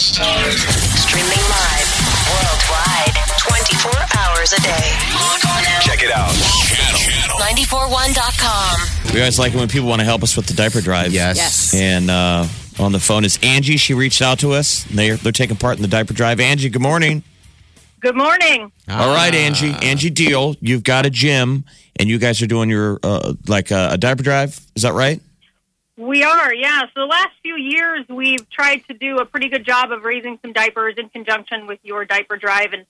Streaming 0.00 1.44
live 1.50 1.88
worldwide 2.30 3.14
24 3.38 3.90
hours 4.18 4.52
a 4.52 4.60
day. 4.62 4.86
Log 5.14 5.40
on 5.50 5.62
now. 5.64 5.80
Check 5.80 6.02
it 6.02 6.10
out. 6.12 6.30
Channel. 6.70 7.00
Channel. 7.00 7.36
941.com. 7.38 9.12
We 9.14 9.20
always 9.20 9.38
like 9.38 9.52
it 9.54 9.58
when 9.58 9.68
people 9.68 9.88
want 9.88 10.00
to 10.00 10.04
help 10.04 10.22
us 10.22 10.36
with 10.36 10.46
the 10.46 10.54
diaper 10.54 10.80
drive. 10.80 11.12
Yes. 11.12 11.36
Yes. 11.36 11.74
And 11.74 12.10
uh, 12.10 12.46
on 12.78 12.92
the 12.92 13.00
phone 13.00 13.24
is 13.24 13.38
Angie. 13.42 13.76
She 13.76 13.94
reached 13.94 14.22
out 14.22 14.38
to 14.40 14.52
us. 14.52 14.84
They're, 14.84 15.16
they're 15.16 15.32
taking 15.32 15.56
part 15.56 15.76
in 15.76 15.82
the 15.82 15.88
diaper 15.88 16.12
drive. 16.12 16.38
Angie, 16.40 16.68
good 16.68 16.82
morning. 16.82 17.24
Good 18.00 18.16
morning. 18.16 18.72
All 18.88 19.14
right, 19.14 19.34
Angie. 19.34 19.74
Angie 19.82 20.08
Deal. 20.08 20.56
You've 20.60 20.82
got 20.82 21.04
a 21.04 21.10
gym, 21.10 21.64
and 21.96 22.08
you 22.08 22.18
guys 22.18 22.40
are 22.40 22.46
doing 22.46 22.70
your 22.70 22.98
uh, 23.02 23.34
like 23.46 23.70
uh, 23.70 23.90
a 23.92 23.98
diaper 23.98 24.22
drive. 24.22 24.58
Is 24.74 24.82
that 24.82 24.94
right? 24.94 25.20
We 25.98 26.22
are, 26.22 26.54
yeah. 26.54 26.80
So 26.94 27.00
the 27.02 27.04
last 27.04 27.32
few 27.42 27.56
years, 27.56 28.06
we've 28.08 28.48
tried 28.48 28.78
to 28.88 28.94
do 28.94 29.18
a 29.18 29.26
pretty 29.26 29.50
good 29.50 29.66
job 29.66 29.92
of 29.92 30.02
raising 30.02 30.38
some 30.40 30.54
diapers 30.54 30.94
in 30.96 31.10
conjunction 31.10 31.66
with 31.66 31.78
your 31.82 32.06
diaper 32.06 32.38
drive. 32.38 32.72
And 32.72 32.86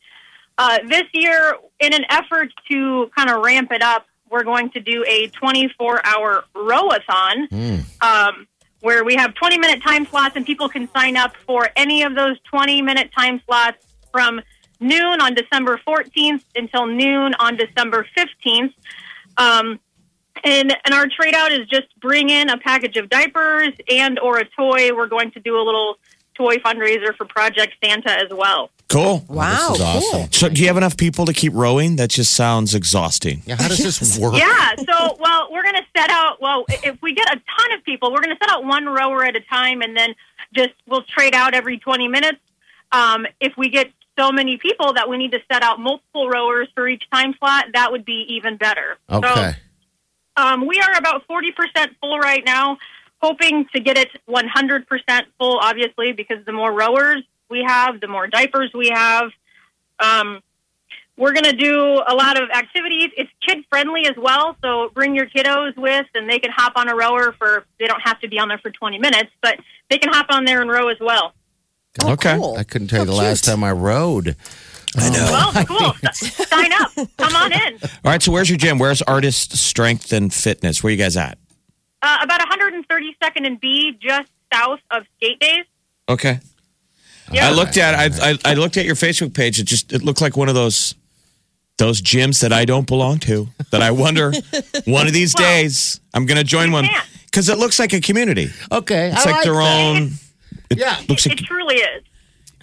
uh, 0.56 0.78
this 0.86 1.04
year, 1.12 1.56
in 1.80 1.92
an 1.92 2.04
effort 2.08 2.52
to 2.70 3.10
kind 3.16 3.30
of 3.30 3.42
ramp 3.42 3.72
it 3.72 3.82
up, 3.82 4.06
we're 4.30 4.44
going 4.44 4.70
to 4.70 4.80
do 4.80 5.04
a 5.08 5.26
24 5.26 6.06
hour 6.06 6.44
rowathon 6.54 7.82
um, 8.00 8.46
where 8.80 9.02
we 9.02 9.16
have 9.16 9.34
20 9.34 9.58
minute 9.58 9.82
time 9.82 10.06
slots 10.06 10.36
and 10.36 10.46
people 10.46 10.68
can 10.68 10.88
sign 10.92 11.16
up 11.16 11.34
for 11.48 11.68
any 11.74 12.04
of 12.04 12.14
those 12.14 12.38
20 12.48 12.80
minute 12.80 13.10
time 13.12 13.42
slots 13.44 13.78
from 14.12 14.40
noon 14.80 15.20
on 15.20 15.34
December 15.34 15.80
14th 15.86 16.42
until 16.56 16.86
noon 16.86 17.34
on 17.38 17.56
December 17.56 18.06
15th. 18.16 18.72
Um, 19.36 19.78
and 20.44 20.74
and 20.84 20.94
our 20.94 21.06
trade 21.06 21.34
out 21.34 21.52
is 21.52 21.66
just 21.68 21.88
bring 22.00 22.30
in 22.30 22.48
a 22.48 22.58
package 22.58 22.96
of 22.96 23.08
diapers 23.10 23.72
and 23.90 24.18
or 24.18 24.38
a 24.38 24.44
toy. 24.44 24.94
We're 24.94 25.06
going 25.06 25.30
to 25.32 25.40
do 25.40 25.56
a 25.56 25.62
little 25.62 25.98
toy 26.34 26.56
fundraiser 26.56 27.14
for 27.14 27.26
Project 27.26 27.74
Santa 27.84 28.10
as 28.10 28.30
well. 28.30 28.70
Cool. 28.88 29.24
wow 29.28 29.68
this 29.68 29.78
is 29.78 29.82
awesome. 29.82 30.20
cool 30.20 30.28
So, 30.32 30.48
do 30.48 30.60
you 30.60 30.66
have 30.66 30.76
enough 30.76 30.96
people 30.96 31.26
to 31.26 31.32
keep 31.32 31.52
rowing? 31.54 31.96
That 31.96 32.10
just 32.10 32.32
sounds 32.32 32.74
exhausting. 32.74 33.42
Yeah, 33.46 33.56
how 33.56 33.68
does 33.68 33.78
this 33.78 34.18
work? 34.20 34.34
Yeah. 34.34 34.74
So 34.76 35.16
well, 35.20 35.48
we're 35.52 35.62
going 35.62 35.76
to 35.76 35.86
set 35.96 36.10
out. 36.10 36.40
Well, 36.40 36.64
if 36.68 37.00
we 37.02 37.14
get 37.14 37.28
a 37.28 37.36
ton 37.36 37.78
of 37.78 37.84
people, 37.84 38.12
we're 38.12 38.22
going 38.22 38.34
to 38.34 38.40
set 38.42 38.50
out 38.50 38.64
one 38.64 38.86
rower 38.86 39.24
at 39.24 39.36
a 39.36 39.40
time, 39.40 39.82
and 39.82 39.96
then 39.96 40.14
just 40.54 40.70
we'll 40.86 41.02
trade 41.02 41.34
out 41.34 41.54
every 41.54 41.78
twenty 41.78 42.08
minutes. 42.08 42.38
Um, 42.92 43.26
if 43.38 43.56
we 43.56 43.68
get 43.68 43.92
so 44.20 44.30
many 44.30 44.58
people 44.58 44.92
that 44.94 45.08
we 45.08 45.16
need 45.16 45.32
to 45.32 45.40
set 45.50 45.62
out 45.62 45.80
multiple 45.80 46.28
rowers 46.28 46.68
for 46.74 46.86
each 46.86 47.04
time 47.12 47.34
slot, 47.38 47.66
that 47.72 47.90
would 47.90 48.04
be 48.04 48.26
even 48.28 48.56
better. 48.56 48.98
Okay. 49.08 49.52
So 50.36 50.42
um, 50.42 50.66
we 50.66 50.80
are 50.80 50.96
about 50.98 51.26
40% 51.26 51.50
full 52.00 52.18
right 52.18 52.42
now, 52.44 52.78
hoping 53.22 53.66
to 53.74 53.80
get 53.80 53.96
it 53.96 54.08
100% 54.28 54.86
full, 55.38 55.58
obviously, 55.58 56.12
because 56.12 56.44
the 56.44 56.52
more 56.52 56.72
rowers 56.72 57.22
we 57.48 57.64
have, 57.66 58.00
the 58.00 58.08
more 58.08 58.26
diapers 58.26 58.70
we 58.74 58.90
have. 58.94 59.30
Um, 59.98 60.40
we're 61.16 61.32
going 61.32 61.44
to 61.44 61.56
do 61.56 62.02
a 62.06 62.14
lot 62.14 62.40
of 62.40 62.48
activities. 62.50 63.10
It's 63.16 63.30
kid 63.46 63.64
friendly 63.68 64.06
as 64.06 64.16
well, 64.16 64.56
so 64.62 64.90
bring 64.94 65.14
your 65.14 65.26
kiddos 65.26 65.76
with, 65.76 66.06
and 66.14 66.30
they 66.30 66.38
can 66.38 66.50
hop 66.50 66.72
on 66.76 66.88
a 66.88 66.94
rower 66.94 67.32
for. 67.32 67.64
They 67.78 67.86
don't 67.86 68.00
have 68.02 68.20
to 68.20 68.28
be 68.28 68.38
on 68.38 68.48
there 68.48 68.58
for 68.58 68.70
20 68.70 68.98
minutes, 68.98 69.30
but 69.42 69.58
they 69.90 69.98
can 69.98 70.10
hop 70.10 70.26
on 70.30 70.46
there 70.46 70.62
and 70.62 70.70
row 70.70 70.88
as 70.88 70.96
well. 70.98 71.34
Oh, 72.04 72.12
Okay. 72.12 72.36
cool. 72.36 72.56
I 72.56 72.64
couldn't 72.64 72.88
tell 72.88 73.00
you 73.00 73.06
How 73.06 73.12
the 73.12 73.16
last 73.18 73.44
time 73.44 73.64
I 73.64 73.72
rode. 73.72 74.36
I 74.96 75.08
know. 75.10 75.52
Well, 75.54 75.64
cool. 75.66 75.94
Sign 76.12 76.72
up. 76.72 76.90
Come 77.18 77.36
on 77.36 77.52
in. 77.52 77.78
All 77.82 77.88
right, 78.04 78.22
so 78.22 78.32
where's 78.32 78.48
your 78.48 78.58
gym? 78.58 78.78
Where's 78.78 79.02
Artist 79.02 79.56
Strength 79.56 80.12
and 80.12 80.32
Fitness? 80.32 80.82
Where 80.82 80.90
you 80.90 80.96
guys 80.98 81.16
at? 81.16 81.38
Uh, 82.02 82.18
about 82.22 82.40
132nd 82.40 83.46
and 83.46 83.60
B, 83.60 83.96
just 84.00 84.28
south 84.52 84.80
of 84.90 85.04
Skate 85.16 85.38
Days. 85.40 85.64
Okay. 86.08 86.40
Yeah. 87.30 87.48
I 87.48 87.52
looked 87.52 87.76
at 87.76 87.94
I, 87.94 88.30
I 88.30 88.38
I 88.44 88.54
looked 88.54 88.76
at 88.76 88.84
your 88.84 88.96
Facebook 88.96 89.32
page. 89.34 89.60
It 89.60 89.64
just 89.64 89.92
it 89.92 90.02
looked 90.02 90.20
like 90.20 90.36
one 90.36 90.48
of 90.48 90.56
those 90.56 90.96
those 91.78 92.02
gyms 92.02 92.40
that 92.40 92.52
I 92.52 92.64
don't 92.64 92.86
belong 92.88 93.18
to. 93.20 93.46
That 93.70 93.82
I 93.82 93.92
wonder 93.92 94.32
one 94.86 95.06
of 95.06 95.12
these 95.12 95.34
Well, 95.38 95.46
days 95.48 96.00
I'm 96.12 96.26
going 96.26 96.38
to 96.38 96.44
join 96.44 96.72
one 96.72 96.86
because 97.26 97.48
it 97.48 97.58
looks 97.58 97.78
like 97.78 97.92
a 97.92 98.00
community. 98.00 98.48
Okay. 98.72 99.10
It's 99.12 99.24
I 99.24 99.30
like, 99.30 99.44
their 99.44 99.52
that. 99.54 99.96
own. 99.96 100.10
Yeah. 100.74 100.96
Looks 101.08 101.26
It 101.26 101.30
like 101.30 101.38
truly 101.40 101.76
is. 101.76 102.02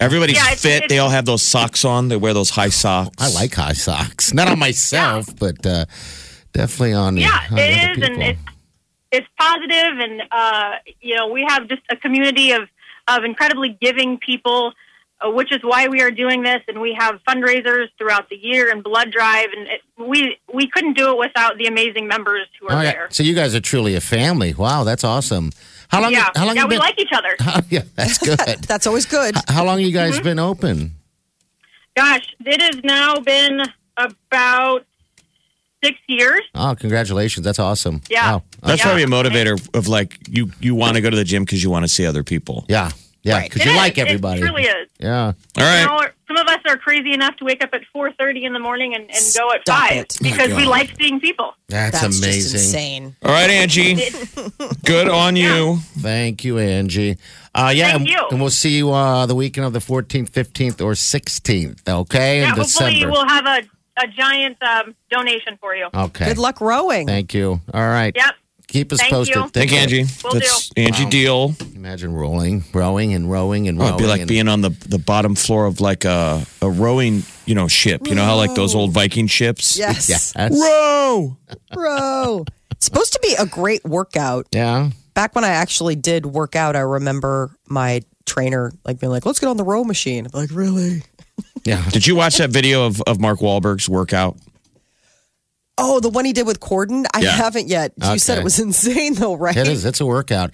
everybody's 0.00 0.36
Yeah, 0.36 0.42
it's- 0.44 0.62
fit. 0.62 0.74
it's- 0.76 0.88
they 0.88 0.98
all 0.98 1.10
have 1.10 1.24
those 1.24 1.42
socks 1.42 1.84
on. 1.84 2.08
They 2.08 2.16
wear 2.16 2.34
those 2.34 2.50
high 2.50 2.70
socks. 2.70 3.16
I 3.18 3.28
like 3.30 3.54
high 3.54 3.72
socks. 3.74 4.32
Not 4.32 4.48
on 4.48 4.58
myself, 4.58 5.26
but 5.38 5.64
uh, 5.66 5.84
definitely 6.52 6.94
on 6.94 7.14
the 7.16 7.22
Yeah, 7.22 7.40
on 7.50 7.56
the 7.56 7.62
it 7.62 7.90
other 7.90 8.02
is, 8.02 8.08
and 8.08 8.22
it's 8.22 8.38
it's 9.10 9.26
positive, 9.38 9.98
and 10.00 10.22
uh, 10.30 10.72
you 11.00 11.16
know 11.16 11.28
we 11.28 11.44
have 11.48 11.68
just 11.68 11.82
a 11.90 11.96
community 11.96 12.52
of 12.52 12.62
of 13.08 13.24
incredibly 13.24 13.70
giving 13.80 14.18
people, 14.18 14.72
uh, 15.24 15.30
which 15.30 15.50
is 15.50 15.60
why 15.62 15.88
we 15.88 16.02
are 16.02 16.10
doing 16.10 16.42
this, 16.42 16.60
and 16.68 16.78
we 16.80 16.94
have 16.98 17.18
fundraisers 17.26 17.86
throughout 17.96 18.28
the 18.28 18.36
year 18.36 18.70
and 18.70 18.84
blood 18.84 19.10
drive, 19.10 19.46
and 19.56 19.66
it, 19.68 19.80
we 19.98 20.36
we 20.52 20.66
couldn't 20.68 20.94
do 20.96 21.10
it 21.12 21.18
without 21.18 21.56
the 21.58 21.66
amazing 21.66 22.06
members 22.06 22.46
who 22.60 22.68
are 22.68 22.78
Oh, 22.78 22.82
yeah. 22.82 22.92
there. 22.92 23.08
So 23.10 23.22
you 23.22 23.34
guys 23.34 23.54
are 23.54 23.60
truly 23.60 23.94
a 23.94 24.00
family. 24.00 24.52
Wow, 24.54 24.84
that's 24.84 25.04
awesome. 25.04 25.52
How 25.88 26.02
long? 26.02 26.12
Yeah, 26.12 26.28
How 26.36 26.44
long 26.46 26.54
yeah, 26.56 26.62
you 26.62 26.68
we 26.68 26.74
been? 26.74 26.78
like 26.80 26.98
each 27.00 27.12
other. 27.12 27.64
yeah, 27.70 27.82
that's 27.96 28.18
good. 28.30 28.38
That's 28.64 28.86
always 28.86 29.06
good. 29.06 29.34
How 29.48 29.64
long 29.64 29.80
you 29.80 29.86
Mm-hmm. 29.88 29.94
guys 30.12 30.20
been 30.20 30.38
open? 30.38 30.92
Gosh, 31.96 32.26
it 32.44 32.60
has 32.60 32.82
now 32.84 33.16
been 33.16 33.60
about 33.96 34.84
six 35.82 35.98
years. 36.08 36.40
Oh, 36.54 36.76
congratulations! 36.78 37.44
That's 37.44 37.58
awesome. 37.58 38.02
Yeah. 38.08 38.32
Wow. 38.32 38.42
That's 38.62 38.80
Yeah. 38.80 38.84
probably 38.84 39.02
a 39.02 39.06
motivator 39.06 39.76
of 39.76 39.88
like 39.88 40.18
you 40.28 40.50
you 40.60 40.74
want 40.74 40.94
to 40.96 41.00
go 41.00 41.10
to 41.10 41.16
the 41.16 41.24
gym 41.24 41.44
because 41.44 41.62
you 41.62 41.70
want 41.70 41.84
to 41.84 41.88
see 41.88 42.06
other 42.06 42.22
people. 42.22 42.64
Yeah, 42.68 42.90
yeah, 43.22 43.42
because 43.42 43.62
It 43.62 43.66
you 43.66 43.70
is. 43.72 43.76
like 43.76 43.98
It 43.98 44.02
everybody. 44.02 44.40
truly 44.40 44.62
is. 44.64 44.88
Yeah. 45.00 45.24
All 45.26 45.34
right. 45.56 45.80
You 45.82 45.86
know, 45.86 46.08
some 46.28 46.36
of 46.36 46.46
us 46.46 46.60
are 46.66 46.76
crazy 46.76 47.12
enough 47.12 47.34
to 47.38 47.44
wake 47.44 47.64
up 47.64 47.70
at 47.72 47.80
4.30 47.96 48.42
in 48.44 48.52
the 48.52 48.58
morning 48.60 48.94
and, 48.94 49.04
and 49.04 49.24
go 49.36 49.50
at 49.52 49.62
Stop 49.62 49.88
5 49.88 49.96
it. 49.96 50.16
because 50.22 50.54
we 50.54 50.64
like 50.66 50.94
seeing 50.96 51.18
people. 51.20 51.54
That's, 51.68 52.00
That's 52.00 52.18
amazing. 52.18 52.52
just 52.52 52.54
insane. 52.54 53.16
All 53.24 53.32
right, 53.32 53.50
Angie. 53.50 53.96
Good 54.84 55.08
on 55.08 55.34
you. 55.36 55.78
Thank 55.98 56.44
you, 56.44 56.58
Angie. 56.58 57.16
Uh, 57.54 57.72
yeah, 57.74 57.88
Thank 57.92 58.00
and, 58.02 58.08
you. 58.08 58.26
and 58.30 58.40
we'll 58.40 58.50
see 58.50 58.76
you 58.76 58.92
uh, 58.92 59.26
the 59.26 59.34
weekend 59.34 59.66
of 59.66 59.72
the 59.72 59.78
14th, 59.80 60.30
15th, 60.30 60.80
or 60.84 60.92
16th. 60.92 61.88
Okay, 61.88 62.40
Yeah, 62.40 62.50
in 62.50 62.54
hopefully 62.56 62.90
December. 62.94 63.10
we'll 63.12 63.26
have 63.28 63.46
a, 63.46 64.02
a 64.02 64.06
giant 64.06 64.62
um, 64.62 64.94
donation 65.10 65.56
for 65.60 65.74
you. 65.74 65.88
okay. 65.92 66.26
Good 66.26 66.38
luck 66.38 66.60
rowing. 66.60 67.06
Thank 67.06 67.34
you. 67.34 67.60
All 67.74 67.88
right. 67.88 68.14
Yep. 68.14 68.34
Keep 68.68 68.92
us 68.92 69.00
Thank 69.00 69.12
posted. 69.12 69.34
you. 69.36 69.48
Thank 69.48 69.72
you, 69.72 69.78
Angie. 69.78 70.04
Will 70.22 70.32
That's 70.34 70.70
Angie 70.76 71.06
Deal. 71.06 71.54
Imagine 71.74 72.12
rolling, 72.12 72.64
rowing, 72.74 73.14
and 73.14 73.30
rowing 73.30 73.66
and 73.66 73.78
Oh, 73.78 73.80
rowing. 73.82 73.94
it'd 73.94 74.04
be 74.04 74.08
like 74.08 74.20
and- 74.20 74.28
being 74.28 74.46
on 74.48 74.60
the 74.60 74.70
the 74.88 74.98
bottom 74.98 75.34
floor 75.34 75.64
of 75.66 75.80
like 75.80 76.04
a 76.04 76.44
a 76.60 76.68
rowing, 76.70 77.22
you 77.46 77.54
know, 77.54 77.66
ship. 77.66 78.06
You 78.06 78.14
know 78.14 78.24
how 78.24 78.36
like 78.36 78.54
those 78.54 78.74
old 78.74 78.92
Viking 78.92 79.26
ships. 79.26 79.78
Yes. 79.78 80.08
Yeah. 80.36 80.48
Row. 80.52 81.36
Row. 81.74 82.44
It's 82.72 82.84
supposed 82.84 83.12
to 83.14 83.18
be 83.22 83.34
a 83.38 83.46
great 83.46 83.84
workout. 83.84 84.46
Yeah. 84.52 84.90
Back 85.14 85.34
when 85.34 85.44
I 85.44 85.48
actually 85.48 85.96
did 85.96 86.26
work 86.26 86.54
out, 86.54 86.76
I 86.76 86.80
remember 86.80 87.50
my 87.66 88.02
trainer 88.26 88.70
like 88.84 89.00
being 89.00 89.10
like, 89.10 89.24
let's 89.26 89.40
get 89.40 89.48
on 89.48 89.56
the 89.56 89.64
row 89.64 89.82
machine. 89.82 90.26
I'm 90.26 90.38
like, 90.40 90.50
really? 90.52 91.02
Yeah. 91.64 91.82
Did 91.90 92.06
you 92.06 92.14
watch 92.16 92.36
that 92.38 92.50
video 92.50 92.84
of, 92.86 93.00
of 93.06 93.18
Mark 93.18 93.40
Wahlberg's 93.40 93.88
workout? 93.88 94.36
Oh, 95.78 96.00
the 96.00 96.08
one 96.10 96.24
he 96.24 96.32
did 96.32 96.46
with 96.46 96.58
Corden? 96.60 97.06
I 97.14 97.20
Yeah. 97.20 97.30
haven't 97.30 97.68
yet. 97.68 97.92
You 98.02 98.18
said 98.18 98.32
Okay. 98.34 98.40
it 98.40 98.44
was 98.44 98.58
insane 98.68 99.14
though, 99.14 99.34
right? 99.36 99.56
It 99.56 99.68
is. 99.68 99.84
It's 99.84 100.00
a 100.00 100.06
workout. 100.06 100.50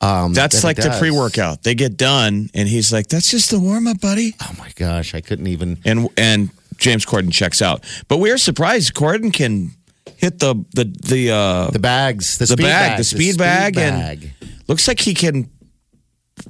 Um, 0.00 0.32
That's 0.32 0.54
that 0.54 0.60
he 0.62 0.66
like 0.68 0.76
the 0.76 0.82
does. 0.90 0.98
pre 0.98 1.10
workout. 1.10 1.62
They 1.62 1.74
get 1.74 1.96
done 1.98 2.48
and 2.54 2.66
he's 2.68 2.90
like, 2.92 3.08
That's 3.08 3.30
just 3.30 3.50
the 3.50 3.58
warm 3.58 3.86
up, 3.86 4.00
buddy. 4.00 4.34
Oh 4.40 4.54
my 4.58 4.70
gosh, 4.76 5.14
I 5.14 5.20
couldn't 5.20 5.48
even. 5.48 5.78
And 5.84 6.08
and 6.16 6.50
James 6.78 7.04
Corden 7.04 7.30
checks 7.32 7.60
out. 7.60 7.84
But 8.08 8.16
we 8.18 8.30
are 8.30 8.38
surprised 8.38 8.94
Corden 8.94 9.30
can 9.32 9.72
hit 10.16 10.38
the 10.38 10.54
the 10.74 10.84
the 10.84 11.30
uh 11.32 11.70
The 11.70 11.78
bags, 11.80 12.38
the, 12.38 12.44
the 12.46 12.52
speed 12.54 12.62
bag, 12.62 12.90
bag, 12.92 12.98
the 12.98 13.04
speed 13.04 13.36
bag, 13.38 13.76
and 13.78 13.96
bag. 14.20 14.30
looks 14.68 14.88
like 14.88 15.00
he 15.00 15.12
can 15.12 15.50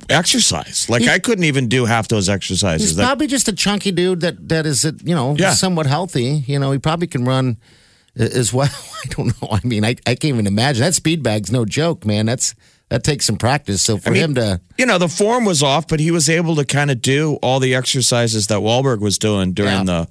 exercise. 0.08 0.88
Like 0.88 1.06
I 1.08 1.18
couldn't 1.18 1.44
even 1.44 1.68
do 1.68 1.84
half 1.84 2.08
those 2.08 2.28
exercises. 2.28 2.90
He's 2.90 2.98
Like, 2.98 3.06
probably 3.06 3.26
just 3.26 3.48
a 3.48 3.52
chunky 3.52 3.90
dude 3.92 4.20
that 4.20 4.48
that 4.48 4.66
is, 4.66 4.84
you 4.84 5.14
know, 5.14 5.34
Yeah. 5.36 5.54
somewhat 5.54 5.86
healthy. 5.86 6.44
You 6.46 6.58
know, 6.58 6.72
he 6.72 6.78
probably 6.78 7.06
can 7.08 7.24
run 7.24 7.56
a- 7.56 7.56
as 8.20 8.52
well. 8.52 8.68
I 9.04 9.06
don't 9.08 9.40
know. 9.42 9.48
I 9.50 9.60
mean, 9.66 9.84
I, 9.84 9.90
I 10.06 10.14
can't 10.14 10.24
even 10.26 10.46
imagine 10.46 10.82
that 10.82 10.94
speed 10.94 11.22
bag's 11.22 11.50
no 11.50 11.64
joke, 11.64 12.04
man. 12.04 12.26
That's 12.26 12.54
that 12.90 13.04
takes 13.04 13.24
some 13.24 13.36
practice. 13.36 13.82
So 13.82 13.98
for 13.98 14.08
I 14.10 14.12
mean, 14.14 14.22
him 14.22 14.34
to, 14.34 14.60
you 14.76 14.84
know, 14.84 14.98
the 14.98 15.08
form 15.08 15.44
was 15.44 15.62
off, 15.62 15.86
but 15.86 16.00
he 16.00 16.10
was 16.10 16.28
able 16.28 16.56
to 16.56 16.64
kind 16.64 16.90
of 16.90 17.00
do 17.00 17.34
all 17.40 17.60
the 17.60 17.76
exercises 17.76 18.48
that 18.48 18.56
Wahlberg 18.58 18.98
was 18.98 19.16
doing 19.16 19.52
during 19.52 19.84
the. 19.86 20.08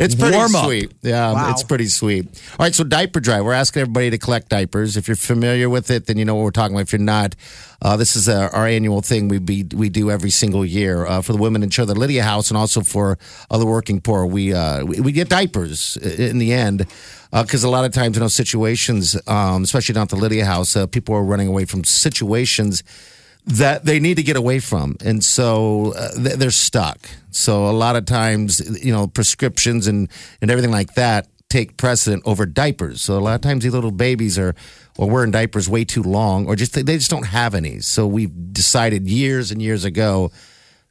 it's 0.00 0.16
pretty 0.16 0.36
Warm 0.36 0.56
up. 0.56 0.64
sweet. 0.64 0.92
Yeah, 1.02 1.32
Wow. 1.32 1.50
it's 1.52 1.62
pretty 1.62 1.86
sweet. 1.86 2.26
All 2.58 2.66
right, 2.66 2.74
so 2.74 2.82
diaper 2.82 3.20
drive. 3.20 3.44
We're 3.44 3.52
asking 3.52 3.82
everybody 3.82 4.10
to 4.10 4.18
collect 4.18 4.48
diapers. 4.48 4.96
If 4.96 5.06
you're 5.06 5.14
familiar 5.16 5.70
with 5.70 5.92
it, 5.92 6.06
then 6.06 6.18
you 6.18 6.24
know 6.24 6.34
what 6.34 6.42
we're 6.42 6.50
talking 6.50 6.74
about. 6.74 6.82
If 6.82 6.92
you're 6.92 6.98
not, 7.00 7.36
uh, 7.82 7.96
this 7.96 8.16
is 8.16 8.28
our, 8.28 8.52
our 8.52 8.66
annual 8.66 9.00
thing 9.00 9.28
we 9.28 9.38
be, 9.38 9.64
we 9.72 9.88
do 9.88 10.10
every 10.10 10.30
single 10.30 10.64
year 10.64 11.06
uh, 11.06 11.22
for 11.22 11.32
the 11.32 11.38
women 11.38 11.62
in 11.62 11.68
the 11.68 11.94
Lydia 11.94 12.24
House, 12.24 12.50
and 12.50 12.58
also 12.58 12.80
for 12.80 13.16
other 13.48 13.64
working 13.64 14.00
poor. 14.00 14.26
We 14.26 14.52
uh, 14.52 14.84
we, 14.84 15.00
we 15.00 15.12
get 15.12 15.28
diapers 15.28 15.96
in 15.98 16.38
the 16.38 16.52
end. 16.52 16.84
Because 17.30 17.62
a 17.64 17.68
lot 17.68 17.84
of 17.84 17.92
times 17.92 18.16
in 18.16 18.22
those 18.22 18.34
situations, 18.34 19.16
um, 19.26 19.62
especially 19.62 19.92
down 19.94 20.04
at 20.04 20.08
the 20.08 20.16
Lydia 20.16 20.44
House, 20.44 20.74
uh, 20.76 20.86
people 20.86 21.14
are 21.14 21.22
running 21.22 21.48
away 21.48 21.64
from 21.66 21.84
situations 21.84 22.82
that 23.46 23.84
they 23.84 23.98
need 23.98 24.16
to 24.16 24.22
get 24.22 24.36
away 24.36 24.58
from. 24.58 24.96
And 25.04 25.24
so 25.24 25.92
uh, 25.94 26.10
they're 26.16 26.50
stuck. 26.50 27.08
So 27.30 27.66
a 27.66 27.72
lot 27.72 27.96
of 27.96 28.04
times, 28.04 28.60
you 28.84 28.92
know, 28.92 29.06
prescriptions 29.06 29.86
and, 29.86 30.08
and 30.40 30.50
everything 30.50 30.70
like 30.70 30.94
that 30.94 31.28
take 31.48 31.76
precedent 31.78 32.22
over 32.26 32.44
diapers. 32.44 33.00
So 33.00 33.16
a 33.16 33.20
lot 33.20 33.34
of 33.34 33.40
times 33.40 33.64
these 33.64 33.72
little 33.72 33.90
babies 33.90 34.38
are 34.38 34.54
or 34.98 35.08
wearing 35.08 35.30
diapers 35.30 35.68
way 35.68 35.84
too 35.84 36.02
long 36.02 36.46
or 36.46 36.56
just 36.56 36.74
they 36.74 36.82
just 36.82 37.10
don't 37.10 37.26
have 37.26 37.54
any. 37.54 37.80
So 37.80 38.06
we've 38.06 38.52
decided 38.52 39.08
years 39.08 39.50
and 39.50 39.62
years 39.62 39.84
ago 39.84 40.30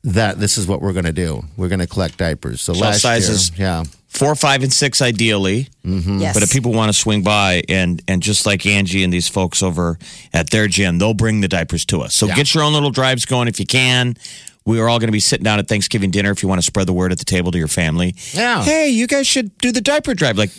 that 0.03 0.39
this 0.39 0.57
is 0.57 0.67
what 0.67 0.81
we're 0.81 0.93
going 0.93 1.05
to 1.05 1.13
do. 1.13 1.43
We're 1.57 1.67
going 1.67 1.79
to 1.79 1.87
collect 1.87 2.17
diapers. 2.17 2.61
So 2.61 2.73
All 2.73 2.79
last 2.79 3.01
sizes. 3.01 3.51
year, 3.51 3.67
yeah. 3.67 3.83
Four, 4.17 4.35
five, 4.35 4.63
and 4.63 4.73
six, 4.73 5.01
ideally. 5.01 5.67
Mm-hmm. 5.85 6.19
Yes. 6.19 6.33
But 6.33 6.43
if 6.43 6.51
people 6.51 6.73
want 6.73 6.89
to 6.91 6.97
swing 6.97 7.21
by 7.23 7.63
and 7.69 8.01
and 8.07 8.21
just 8.21 8.45
like 8.45 8.65
Angie 8.65 9.03
and 9.03 9.13
these 9.13 9.27
folks 9.27 9.61
over 9.63 9.97
at 10.33 10.49
their 10.49 10.67
gym, 10.67 10.97
they'll 10.97 11.13
bring 11.13 11.41
the 11.41 11.47
diapers 11.47 11.85
to 11.85 12.01
us. 12.01 12.13
So 12.15 12.25
Yeah. 12.27 12.35
get 12.35 12.53
your 12.53 12.63
own 12.63 12.73
little 12.73 12.89
drives 12.91 13.25
going 13.25 13.47
if 13.47 13.59
you 13.59 13.65
can. 13.65 14.15
We 14.65 14.79
are 14.81 14.89
all 14.89 14.99
going 14.99 15.07
to 15.07 15.13
be 15.13 15.19
sitting 15.21 15.43
down 15.45 15.59
at 15.59 15.67
Thanksgiving 15.69 16.11
dinner 16.11 16.29
if 16.31 16.43
you 16.43 16.49
want 16.49 16.59
to 16.59 16.65
spread 16.65 16.87
the 16.87 16.93
word 16.93 17.11
at 17.13 17.19
the 17.19 17.25
table 17.25 17.51
to 17.53 17.57
your 17.57 17.69
family. 17.69 18.15
Yeah. 18.33 18.63
Hey, 18.63 18.89
you 18.89 19.07
guys 19.07 19.25
should 19.25 19.57
do 19.59 19.71
the 19.71 19.79
diaper 19.79 20.13
drive. 20.13 20.37
Like, 20.37 20.49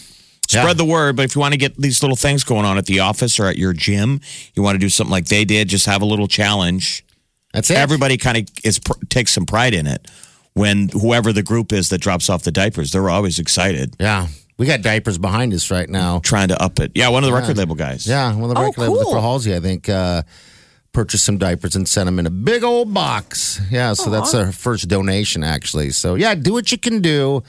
spread 0.48 0.66
Yeah. 0.66 0.72
the 0.72 0.84
word. 0.86 1.14
But 1.16 1.26
if 1.26 1.34
you 1.34 1.40
want 1.40 1.52
to 1.52 1.58
get 1.58 1.76
these 1.76 2.02
little 2.02 2.16
things 2.16 2.42
going 2.44 2.64
on 2.64 2.78
at 2.78 2.86
the 2.86 3.00
office 3.00 3.38
or 3.38 3.46
at 3.46 3.58
your 3.58 3.74
gym, 3.74 4.20
you 4.54 4.62
want 4.62 4.76
to 4.76 4.78
do 4.78 4.88
something 4.88 5.10
like 5.12 5.26
they 5.26 5.44
did, 5.44 5.68
just 5.68 5.84
have 5.86 6.00
a 6.00 6.06
little 6.06 6.26
challenge. 6.28 7.04
That's 7.52 7.70
it. 7.70 7.76
Everybody 7.76 8.16
kind 8.16 8.38
of 8.38 8.48
is 8.64 8.80
takes 9.10 9.32
some 9.32 9.44
pride 9.44 9.74
in 9.74 9.86
it. 9.86 10.06
When 10.58 10.88
whoever 10.88 11.32
the 11.32 11.42
group 11.42 11.72
is 11.72 11.88
that 11.90 11.98
drops 12.00 12.28
off 12.28 12.42
the 12.42 12.50
diapers, 12.50 12.90
they're 12.92 13.08
always 13.08 13.38
excited, 13.38 13.94
Yeah. 13.98 14.26
We 14.58 14.66
got 14.66 14.82
diapers 14.82 15.18
behind 15.18 15.54
us 15.54 15.70
right 15.70 15.88
now. 15.88 16.18
trying 16.18 16.48
to 16.48 16.60
up 16.60 16.80
it. 16.80 16.90
Yeah, 16.96 17.10
one 17.10 17.22
of 17.22 17.30
the 17.30 17.36
record 17.36 17.56
label 17.56 17.76
guys. 17.76 18.08
Yeah, 18.08 18.34
one 18.34 18.50
of 18.50 18.56
the 18.56 18.60
Oh, 18.60 18.64
record 18.64 18.80
labels 18.80 19.04
for 19.04 19.20
Halsey, 19.20 19.54
I 19.54 19.60
think, 19.60 19.88
uh, 19.88 20.22
purchased 20.92 21.24
some 21.24 21.38
diapers 21.38 21.76
and 21.76 21.88
sent 21.88 22.06
them 22.08 22.18
in 22.18 22.26
a 22.26 22.30
big 22.30 22.64
old 22.64 22.92
box. 22.92 23.60
Yeah, 23.70 23.92
so 23.92 24.10
that's 24.10 24.34
our 24.34 24.50
first 24.50 24.88
donation, 24.88 25.44
actually. 25.44 25.90
So, 25.90 26.16
yeah, 26.16 26.34
do 26.34 26.52
what 26.52 26.72
you 26.72 26.78
can 26.78 27.00
do. 27.00 27.44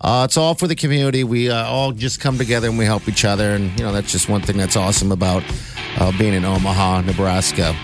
Uh, 0.00 0.22
it's 0.24 0.38
all 0.38 0.54
for 0.54 0.66
the 0.66 0.74
community. 0.74 1.22
We 1.22 1.50
uh, 1.50 1.66
all 1.66 1.92
just 1.92 2.18
come 2.18 2.38
together 2.38 2.68
and 2.70 2.78
we 2.78 2.86
help 2.86 3.08
each 3.08 3.26
other. 3.26 3.50
And, 3.50 3.78
you 3.78 3.84
know, 3.84 3.92
that's 3.92 4.10
just 4.10 4.30
one 4.30 4.40
thing 4.40 4.56
that's 4.56 4.76
awesome 4.76 5.12
about 5.12 5.42
uh, 5.98 6.12
being 6.16 6.32
in 6.32 6.46
Omaha, 6.46 7.02
Nebraska. 7.02 7.76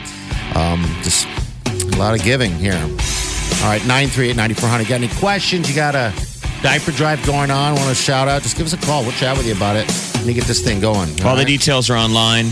Um, 0.55 0.83
just 1.03 1.27
a 1.67 1.97
lot 1.99 2.19
of 2.19 2.25
giving 2.25 2.53
here. 2.55 2.81
All 3.63 3.69
right, 3.69 3.83
938 3.87 4.37
9400. 4.37 4.89
Got 4.89 4.95
any 4.97 5.09
questions? 5.21 5.69
You 5.69 5.77
got 5.77 5.95
a 5.95 6.13
diaper 6.63 6.93
drive 6.93 7.25
going 7.27 7.51
on? 7.51 7.75
Want 7.75 7.89
to 7.89 7.95
shout 7.95 8.29
out? 8.29 8.43
Just 8.43 8.57
give 8.57 8.67
us 8.67 8.73
a 8.73 8.79
call. 8.79 9.03
We'll 9.03 9.13
chat 9.13 9.37
with 9.37 9.47
you 9.47 9.55
about 9.55 9.77
it. 9.77 9.87
Let 10.15 10.27
me 10.27 10.33
get 10.35 10.45
this 10.45 10.61
thing 10.61 10.81
going. 10.81 11.11
All 11.25 11.35
the 11.35 11.43
right? 11.43 11.47
details 11.47 11.91
are 11.91 11.97
online. 11.97 12.47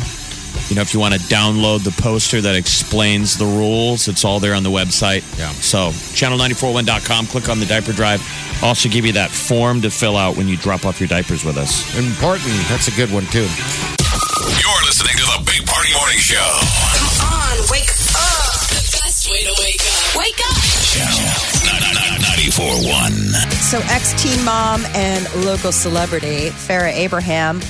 You 0.69 0.77
know, 0.77 0.83
if 0.83 0.93
you 0.93 1.01
want 1.01 1.15
to 1.15 1.21
download 1.21 1.83
the 1.85 1.93
poster 2.03 2.43
that 2.43 2.55
explains 2.55 3.39
the 3.39 3.47
rules, 3.47 4.07
it's 4.07 4.23
all 4.25 4.39
there 4.39 4.55
on 4.55 4.63
the 4.63 4.71
website. 4.71 5.25
Yeah. 5.39 5.51
So, 5.53 5.91
channel941.com, 6.13 7.27
click 7.29 7.49
on 7.49 7.59
the 7.59 7.65
diaper 7.65 7.93
drive. 7.93 8.21
Also, 8.63 8.89
give 8.91 9.07
you 9.07 9.13
that 9.13 9.31
form 9.31 9.81
to 9.83 9.91
fill 9.91 10.17
out 10.17 10.37
when 10.37 10.47
you 10.47 10.57
drop 10.59 10.85
off 10.85 11.01
your 11.01 11.09
diapers 11.09 11.43
with 11.45 11.57
us. 11.57 11.89
Important. 11.97 12.53
That's 12.69 12.89
a 12.89 12.93
good 12.93 13.11
one, 13.11 13.25
too. 13.27 13.49
You're 14.61 14.83
listening 14.85 15.17
to 15.17 15.25
the 15.25 15.43
Big 15.47 15.65
Party 15.67 15.93
Morning 15.95 16.19
Show. 16.19 16.37
Come 16.37 17.33
on, 17.33 17.57
wake 17.73 17.89
up. 17.89 18.69
The 18.69 19.01
best 19.05 19.31
way 19.31 19.41
to 19.45 19.55
wake 19.63 19.81
up. 19.81 19.98
Wake 20.19 20.41
up. 20.51 20.63
Channel 20.83 21.31
941. 22.19 23.13
So, 23.71 23.79
ex 23.85 24.21
teen 24.21 24.45
mom 24.45 24.85
and 24.95 25.33
local 25.45 25.71
celebrity 25.71 26.49
Farrah 26.49 26.93
Abraham 26.93 27.61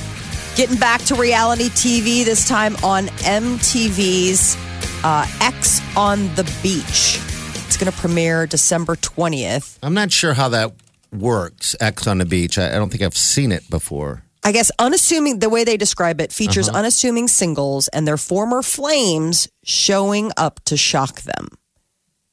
getting 0.57 0.79
back 0.79 1.03
to 1.03 1.15
reality 1.15 1.69
TV, 1.69 2.25
this 2.25 2.49
time 2.49 2.75
on 2.83 3.09
MTV's 3.19 4.57
uh, 5.05 5.27
Ex 5.43 5.83
on 5.95 6.35
the 6.37 6.45
Beach. 6.63 7.21
It's 7.67 7.77
going 7.77 7.93
to 7.93 7.99
premiere 7.99 8.47
December 8.47 8.97
20th. 8.97 9.79
I'm 9.83 9.93
not 9.95 10.11
sure 10.11 10.33
how 10.33 10.49
that 10.49 10.73
works, 11.13 11.77
Ex 11.81 12.07
on 12.07 12.17
the 12.17 12.25
beach. 12.25 12.59
I, 12.59 12.71
I 12.71 12.73
don't 12.77 12.89
think 12.89 13.03
I've 13.03 13.17
seen 13.17 13.53
it 13.53 13.69
before. 13.69 14.23
I 14.43 14.53
guess 14.53 14.71
unassuming, 14.79 15.41
the 15.41 15.51
way 15.51 15.65
they 15.65 15.77
describe 15.77 16.19
it, 16.21 16.33
features 16.33 16.69
unassuming 16.71 17.29
singles 17.29 17.89
and 17.89 18.09
their 18.09 18.17
former 18.17 18.63
flames 18.63 19.49
showing 19.65 20.33
up 20.39 20.61
to 20.65 20.79
shock 20.79 21.21
them. 21.23 21.49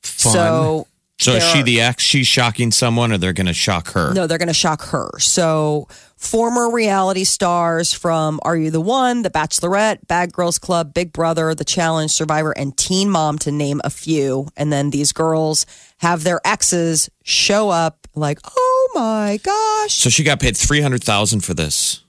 Fun. 0.06 0.34
So, 0.34 0.88
So, 1.20 1.34
is 1.34 1.44
she 1.52 1.62
the 1.62 1.82
ex? 1.82 2.04
She's 2.04 2.28
shocking 2.28 2.72
someone, 2.72 3.12
or 3.12 3.18
they're 3.18 3.34
going 3.34 3.48
to 3.48 3.54
shock 3.54 3.92
her? 3.94 4.14
No, 4.14 4.28
they're 4.28 4.38
going 4.38 4.48
to 4.50 4.54
shock 4.54 4.82
her. 4.88 5.18
So, 5.20 5.88
former 6.18 6.70
reality 6.70 7.24
stars 7.24 7.94
from 7.94 8.40
Are 8.44 8.58
You 8.58 8.70
the 8.70 8.82
One, 8.82 9.22
The 9.22 9.30
Bachelorette, 9.30 10.06
Bad 10.08 10.34
Girls 10.34 10.60
Club, 10.60 10.94
Big 10.94 11.14
Brother, 11.14 11.56
The 11.56 11.64
Challenge, 11.64 12.12
Survivor, 12.12 12.52
and 12.52 12.76
Teen 12.76 13.10
Mom, 13.10 13.38
to 13.40 13.52
name 13.52 13.80
a 13.86 13.90
few. 13.90 14.50
And 14.58 14.74
then 14.74 14.90
these 14.90 15.14
girls 15.14 15.66
have 16.00 16.24
their 16.24 16.42
exes 16.46 17.10
show 17.24 17.70
up 17.70 18.08
like, 18.14 18.40
oh 18.58 18.90
my 18.94 19.40
gosh. 19.42 19.94
So, 19.94 20.10
she 20.10 20.24
got 20.24 20.40
paid 20.42 20.58
300000 20.58 21.40
for 21.42 21.54
this. 21.54 22.04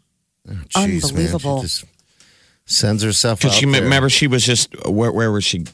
Oh, 0.49 0.53
jeez, 0.53 0.75
man. 0.77 0.91
Unbelievable. 1.11 1.59
She 1.63 1.67
just 1.69 1.85
sends 2.67 3.03
herself 3.05 3.41
Because 3.41 3.55
she 3.55 3.67
there. 3.67 3.83
remember 3.83 4.09
she 4.09 4.27
was 4.27 4.45
just 4.45 4.75
where, 4.89 5.13
where 5.13 5.31
was 5.31 5.45
she 5.45 5.65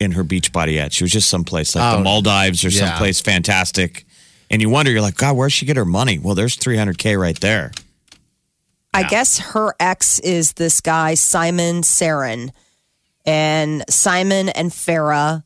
in 0.00 0.12
her 0.12 0.22
beach 0.24 0.52
body 0.52 0.78
at? 0.78 0.92
She 0.92 1.04
was 1.04 1.12
just 1.12 1.28
someplace 1.30 1.74
like 1.74 1.94
Oh, 1.94 1.98
the 1.98 2.04
Maldives 2.04 2.64
or 2.64 2.68
yeah. 2.68 2.88
someplace 2.88 3.20
fantastic. 3.20 4.04
And 4.50 4.62
you 4.62 4.68
wonder, 4.70 4.90
you're 4.92 5.00
like, 5.00 5.16
God, 5.16 5.36
where'd 5.36 5.52
she 5.52 5.66
get 5.66 5.76
her 5.76 5.84
money? 5.84 6.18
Well, 6.18 6.34
there's 6.34 6.56
300K 6.56 7.20
right 7.20 7.38
there. 7.40 7.72
I 8.94 9.02
guess 9.02 9.38
her 9.38 9.74
ex 9.78 10.18
is 10.20 10.54
this 10.54 10.80
guy, 10.80 11.14
Simon 11.14 11.82
Saran. 11.82 12.50
And 13.26 13.84
Simon 13.90 14.48
and 14.48 14.70
Farrah 14.70 15.42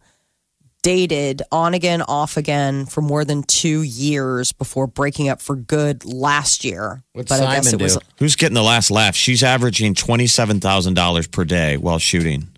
dated 0.82 1.42
on 1.50 1.74
again, 1.74 2.00
off 2.02 2.36
again 2.36 2.86
for 2.86 3.00
more 3.02 3.24
than 3.24 3.42
two 3.42 3.82
years 3.82 4.52
before 4.52 4.86
breaking 4.86 5.28
up 5.28 5.40
for 5.40 5.56
good 5.56 6.04
last 6.04 6.64
year. 6.64 7.02
What's 7.12 7.28
but 7.30 7.42
I 7.42 7.56
guess 7.56 7.66
Simon 7.70 7.80
it 7.80 7.82
was? 7.82 7.98
Who's 8.18 8.36
getting 8.36 8.54
the 8.54 8.62
last 8.62 8.90
laugh? 8.90 9.14
She's 9.16 9.42
averaging 9.42 9.94
$27,000 9.94 11.30
per 11.30 11.44
day 11.44 11.76
while 11.76 11.98
shooting. 11.98 12.48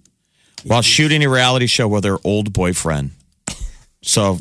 While 0.65 0.83
shooting 0.83 1.23
a 1.25 1.29
reality 1.29 1.67
show 1.67 1.89
with 1.89 2.05
her 2.05 2.19
old 2.25 2.53
boyfriend. 2.53 3.11
So 4.03 4.39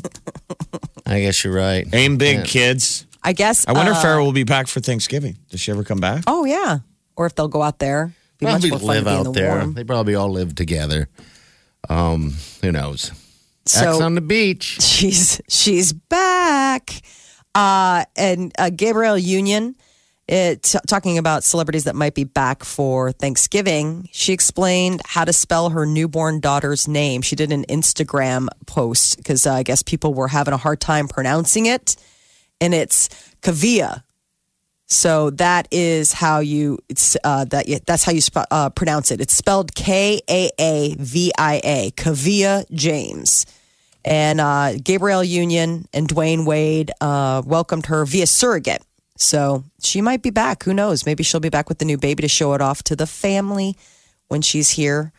I 1.06 1.20
guess 1.20 1.44
you're 1.44 1.54
right. 1.54 1.86
aim 1.92 2.16
big, 2.18 2.38
Yeah. 2.38 2.44
kids. 2.44 3.06
I 3.22 3.32
guess. 3.32 3.66
I 3.68 3.72
wonder 3.72 3.92
uh, 3.92 3.96
if 3.98 4.02
Farrah 4.04 4.24
will 4.24 4.32
be 4.32 4.42
back 4.44 4.66
for 4.66 4.80
Thanksgiving. 4.80 5.36
Does 5.50 5.60
she 5.60 5.70
ever 5.70 5.84
come 5.84 6.00
back? 6.00 6.24
Oh 6.26 6.44
yeah, 6.44 6.80
or 7.16 7.26
if 7.26 7.34
they'll 7.36 7.46
go 7.48 7.62
out 7.62 7.78
there. 7.78 8.12
Be 8.38 8.46
much 8.46 8.54
Probably 8.54 8.70
more 8.70 8.78
fun 8.80 8.86
live 8.88 9.04
to 9.04 9.04
be 9.04 9.10
in 9.12 9.18
out 9.18 9.24
the 9.24 9.30
there. 9.32 9.48
warm. 9.56 9.74
They 9.74 9.84
probably 9.84 10.14
all 10.16 10.30
live 10.30 10.54
together. 10.56 11.08
Um, 11.88 12.34
who 12.62 12.72
knows? 12.72 13.10
X 13.64 13.72
So 13.74 14.02
on 14.02 14.16
the 14.16 14.20
beach. 14.20 14.78
she's 14.82 15.40
she's 15.48 15.92
back, 15.92 16.90
uh, 17.54 18.04
and 18.16 18.52
uh, 18.58 18.70
Gabrielle 18.70 19.18
Union. 19.18 19.76
It, 20.34 20.74
talking 20.86 21.18
about 21.18 21.44
celebrities 21.44 21.84
that 21.84 21.94
might 21.94 22.14
be 22.14 22.24
back 22.24 22.64
for 22.64 23.12
Thanksgiving, 23.12 24.08
she 24.12 24.32
explained 24.32 25.02
how 25.04 25.26
to 25.26 25.32
spell 25.34 25.68
her 25.68 25.84
newborn 25.84 26.40
daughter's 26.40 26.88
name. 26.88 27.20
She 27.20 27.36
did 27.36 27.52
an 27.52 27.66
Instagram 27.68 28.48
post 28.64 29.18
because 29.18 29.46
uh, 29.46 29.52
I 29.52 29.62
guess 29.62 29.82
people 29.82 30.14
were 30.14 30.28
having 30.28 30.54
a 30.54 30.56
hard 30.56 30.80
time 30.80 31.06
pronouncing 31.06 31.66
it, 31.66 31.96
and 32.62 32.72
it's 32.72 33.10
Kaavia. 33.42 34.04
So 34.86 35.28
that 35.32 35.68
is 35.70 36.14
how 36.14 36.40
you 36.40 36.78
it's 36.88 37.14
uh, 37.22 37.44
that 37.46 37.66
that's 37.86 38.04
how 38.04 38.12
you 38.12 38.22
sp- 38.24 38.48
uh, 38.50 38.70
pronounce 38.70 39.10
it. 39.10 39.20
It's 39.20 39.34
spelled 39.34 39.74
K 39.74 40.22
A 40.30 40.50
A 40.58 40.94
V 40.98 41.30
I 41.36 41.60
A, 41.62 41.90
Kaavia 41.90 42.64
James. 42.72 43.44
And 44.02 44.40
uh, 44.40 44.78
Gabrielle 44.82 45.22
Union 45.24 45.84
and 45.92 46.08
Dwyane 46.08 46.46
Wade 46.46 46.90
uh, 47.02 47.42
welcomed 47.44 47.86
her 47.86 48.06
via 48.06 48.26
surrogate. 48.26 48.82
So 49.22 49.64
she 49.82 50.00
might 50.00 50.22
be 50.22 50.30
back. 50.30 50.64
Who 50.64 50.74
knows? 50.74 51.06
Maybe 51.06 51.22
she'll 51.22 51.40
be 51.40 51.48
back 51.48 51.68
with 51.68 51.78
the 51.78 51.84
new 51.84 51.96
baby 51.96 52.22
to 52.22 52.28
show 52.28 52.54
it 52.54 52.60
off 52.60 52.82
to 52.84 52.96
the 52.96 53.06
family 53.06 53.76
when 54.28 54.42
she's 54.42 54.70
here. 54.70 55.12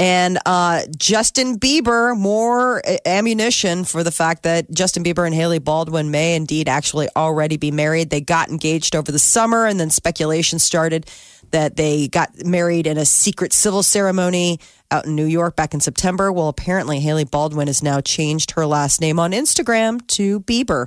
And 0.00 0.38
uh, 0.46 0.82
Justin 0.96 1.58
Bieber, 1.58 2.16
more 2.16 2.80
ammunition 3.04 3.82
for 3.82 4.04
the 4.04 4.12
fact 4.12 4.44
that 4.44 4.70
Justin 4.70 5.02
Bieber 5.02 5.26
and 5.26 5.34
Hailey 5.34 5.58
Baldwin 5.58 6.12
may 6.12 6.36
indeed 6.36 6.68
actually 6.68 7.08
already 7.16 7.56
be 7.56 7.72
married. 7.72 8.10
They 8.10 8.20
got 8.20 8.48
engaged 8.48 8.94
over 8.94 9.10
the 9.10 9.18
summer, 9.18 9.66
and 9.66 9.80
then 9.80 9.90
speculation 9.90 10.60
started 10.60 11.10
that 11.50 11.74
they 11.74 12.06
got 12.06 12.30
married 12.44 12.86
in 12.86 12.96
a 12.96 13.04
secret 13.04 13.52
civil 13.52 13.82
ceremony 13.82 14.60
out 14.92 15.06
in 15.06 15.16
New 15.16 15.26
York 15.26 15.56
back 15.56 15.74
in 15.74 15.80
September. 15.80 16.30
Well, 16.30 16.48
apparently, 16.48 17.00
Hailey 17.00 17.24
Baldwin 17.24 17.66
has 17.66 17.82
now 17.82 18.00
changed 18.00 18.52
her 18.52 18.66
last 18.66 19.00
name 19.00 19.18
on 19.18 19.32
Instagram 19.32 20.06
to 20.08 20.38
Bieber. 20.40 20.86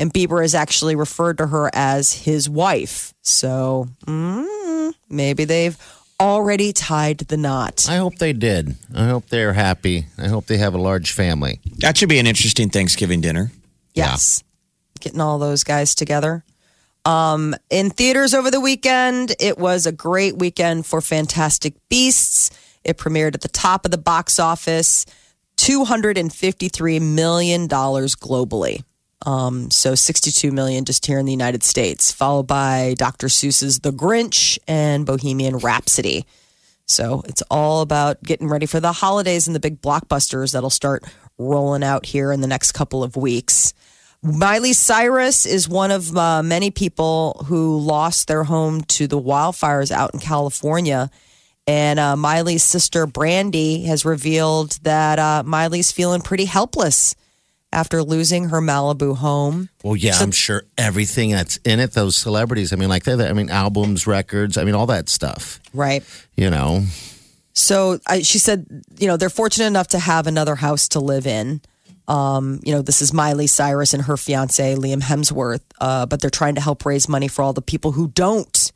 And 0.00 0.10
Bieber 0.14 0.40
has 0.40 0.54
actually 0.54 0.96
referred 0.96 1.36
to 1.38 1.46
her 1.48 1.70
as 1.74 2.10
his 2.14 2.48
wife. 2.48 3.12
So 3.20 3.86
mm, 4.06 4.94
maybe 5.10 5.44
they've 5.44 5.76
already 6.18 6.72
tied 6.72 7.18
the 7.18 7.36
knot. 7.36 7.86
I 7.86 7.96
hope 7.96 8.16
they 8.16 8.32
did. 8.32 8.76
I 8.94 9.08
hope 9.08 9.26
they're 9.26 9.52
happy. 9.52 10.06
I 10.16 10.28
hope 10.28 10.46
they 10.46 10.56
have 10.56 10.72
a 10.72 10.78
large 10.78 11.12
family. 11.12 11.60
That 11.80 11.98
should 11.98 12.08
be 12.08 12.18
an 12.18 12.26
interesting 12.26 12.70
Thanksgiving 12.70 13.20
dinner. 13.20 13.52
Yes. 13.92 14.42
Getting 15.00 15.20
all 15.20 15.38
those 15.38 15.64
guys 15.64 15.94
together. 15.94 16.44
Um, 17.04 17.54
in 17.68 17.90
theaters 17.90 18.32
over 18.32 18.50
the 18.50 18.60
weekend, 18.60 19.34
it 19.38 19.58
was 19.58 19.84
a 19.84 19.92
great 19.92 20.38
weekend 20.38 20.86
for 20.86 21.02
Fantastic 21.02 21.74
Beasts. 21.90 22.50
It 22.84 22.96
premiered 22.96 23.34
at 23.34 23.42
the 23.42 23.48
top 23.48 23.84
of 23.84 23.90
the 23.90 23.98
box 23.98 24.40
office, 24.40 25.04
$253 25.58 27.02
million 27.02 27.68
globally. 27.68 28.82
Um, 29.26 29.70
so 29.70 29.94
62 29.94 30.50
million 30.50 30.84
just 30.84 31.04
here 31.04 31.18
in 31.18 31.26
the 31.26 31.32
United 31.32 31.62
States, 31.62 32.10
followed 32.10 32.46
by 32.46 32.94
Dr. 32.96 33.26
Seuss's 33.26 33.80
The 33.80 33.92
Grinch 33.92 34.58
and 34.66 35.04
Bohemian 35.04 35.58
Rhapsody. 35.58 36.24
So 36.86 37.22
it's 37.26 37.42
all 37.50 37.82
about 37.82 38.22
getting 38.22 38.48
ready 38.48 38.66
for 38.66 38.80
the 38.80 38.92
holidays 38.92 39.46
and 39.46 39.54
the 39.54 39.60
big 39.60 39.80
blockbusters 39.80 40.52
that'll 40.52 40.70
start 40.70 41.04
rolling 41.38 41.84
out 41.84 42.06
here 42.06 42.32
in 42.32 42.40
the 42.40 42.46
next 42.46 42.72
couple 42.72 43.04
of 43.04 43.16
weeks. 43.16 43.72
Miley 44.22 44.72
Cyrus 44.72 45.46
is 45.46 45.68
one 45.68 45.90
of 45.90 46.14
uh, 46.16 46.42
many 46.42 46.70
people 46.70 47.44
who 47.46 47.78
lost 47.78 48.28
their 48.28 48.44
home 48.44 48.82
to 48.82 49.06
the 49.06 49.20
wildfires 49.20 49.90
out 49.90 50.12
in 50.12 50.20
California. 50.20 51.10
And 51.66 51.98
uh, 51.98 52.16
Miley's 52.16 52.62
sister, 52.62 53.06
Brandi, 53.06 53.86
has 53.86 54.04
revealed 54.04 54.72
that 54.82 55.18
uh, 55.18 55.42
Miley's 55.46 55.92
feeling 55.92 56.20
pretty 56.20 56.46
helpless 56.46 57.14
after 57.72 58.02
losing 58.02 58.48
her 58.48 58.60
Malibu 58.60 59.16
home. 59.16 59.68
Well, 59.84 59.96
yeah, 59.96 60.16
I'm 60.18 60.32
sure 60.32 60.64
everything 60.76 61.30
that's 61.30 61.56
in 61.58 61.78
it, 61.80 61.92
those 61.92 62.16
celebrities, 62.16 62.72
I 62.72 62.76
mean, 62.76 62.88
like, 62.88 63.04
they're, 63.04 63.20
I 63.20 63.32
mean, 63.32 63.48
albums, 63.50 64.06
records, 64.06 64.56
I 64.58 64.64
mean, 64.64 64.74
all 64.74 64.86
that 64.86 65.08
stuff, 65.08 65.60
Right. 65.72 66.02
you 66.36 66.50
know. 66.50 66.84
So 67.52 67.98
I, 68.06 68.22
she 68.22 68.38
said, 68.38 68.66
you 68.98 69.06
know, 69.06 69.16
they're 69.16 69.30
fortunate 69.30 69.66
enough 69.66 69.88
to 69.88 69.98
have 69.98 70.26
another 70.26 70.54
house 70.54 70.88
to 70.88 71.00
live 71.00 71.26
in. 71.26 71.60
Um, 72.08 72.58
you 72.64 72.72
know, 72.72 72.82
this 72.82 73.02
is 73.02 73.12
Miley 73.12 73.46
Cyrus 73.46 73.94
and 73.94 74.02
her 74.04 74.16
fiance 74.16 74.74
Liam 74.74 75.00
Hemsworth, 75.00 75.60
uh, 75.80 76.06
but 76.06 76.20
they're 76.20 76.30
trying 76.30 76.56
to 76.56 76.60
help 76.60 76.84
raise 76.84 77.08
money 77.08 77.28
for 77.28 77.42
all 77.42 77.52
the 77.52 77.62
people 77.62 77.92
who 77.92 78.08
don't 78.08 78.72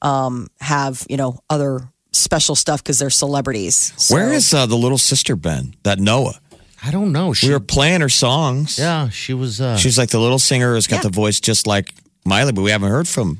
um, 0.00 0.48
have, 0.60 1.04
you 1.10 1.18
know, 1.18 1.40
other 1.50 1.90
special 2.12 2.54
stuff 2.54 2.82
because 2.82 2.98
they're 2.98 3.10
celebrities. 3.10 3.92
So, 3.98 4.14
Where 4.14 4.32
is 4.32 4.54
uh, 4.54 4.64
the 4.64 4.76
little 4.76 4.96
sister 4.98 5.36
been? 5.36 5.74
That 5.82 5.98
Noah. 5.98 6.40
I 6.82 6.90
don't 6.90 7.12
know. 7.12 7.32
She, 7.32 7.48
We 7.48 7.52
were 7.52 7.60
playing 7.60 8.00
her 8.00 8.08
songs. 8.08 8.78
yeah, 8.78 9.08
she 9.10 9.34
was. 9.34 9.60
Uh, 9.60 9.76
She's 9.76 9.98
like 9.98 10.10
the 10.10 10.18
little 10.20 10.38
singer 10.38 10.74
who's 10.74 10.86
got 10.86 10.96
Yeah. 10.96 11.02
the 11.02 11.10
voice 11.10 11.40
just 11.40 11.66
like 11.66 11.92
Miley, 12.24 12.52
but 12.52 12.62
we 12.62 12.70
haven't 12.70 12.90
heard 12.90 13.06
from 13.08 13.38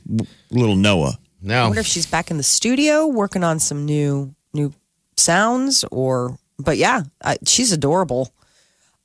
little 0.50 0.76
Noah. 0.76 1.18
No. 1.42 1.62
I 1.62 1.64
wonder 1.64 1.80
if 1.80 1.86
she's 1.86 2.06
back 2.06 2.30
in 2.30 2.36
the 2.36 2.42
studio 2.42 3.06
working 3.06 3.42
on 3.44 3.58
some 3.60 3.84
new 3.86 4.34
new 4.52 4.72
sounds 5.16 5.84
or 5.90 6.38
but 6.58 6.76
yeah, 6.76 7.02
I, 7.24 7.38
she's 7.46 7.72
adorable. 7.72 8.30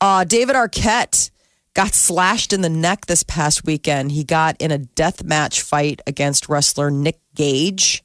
Uh, 0.01 0.25
David 0.25 0.55
Arquette 0.57 1.29
got 1.73 1.93
slashed 1.93 2.51
in 2.51 2.59
the 2.61 2.69
neck 2.69 3.05
this 3.05 3.23
past 3.23 3.63
weekend. 3.65 4.11
He 4.11 4.25
got 4.25 4.57
in 4.59 4.71
a 4.71 4.77
death 4.77 5.23
match 5.23 5.61
fight 5.61 6.01
against 6.05 6.49
wrestler 6.49 6.91
Nick 6.91 7.19
Gage. 7.35 8.03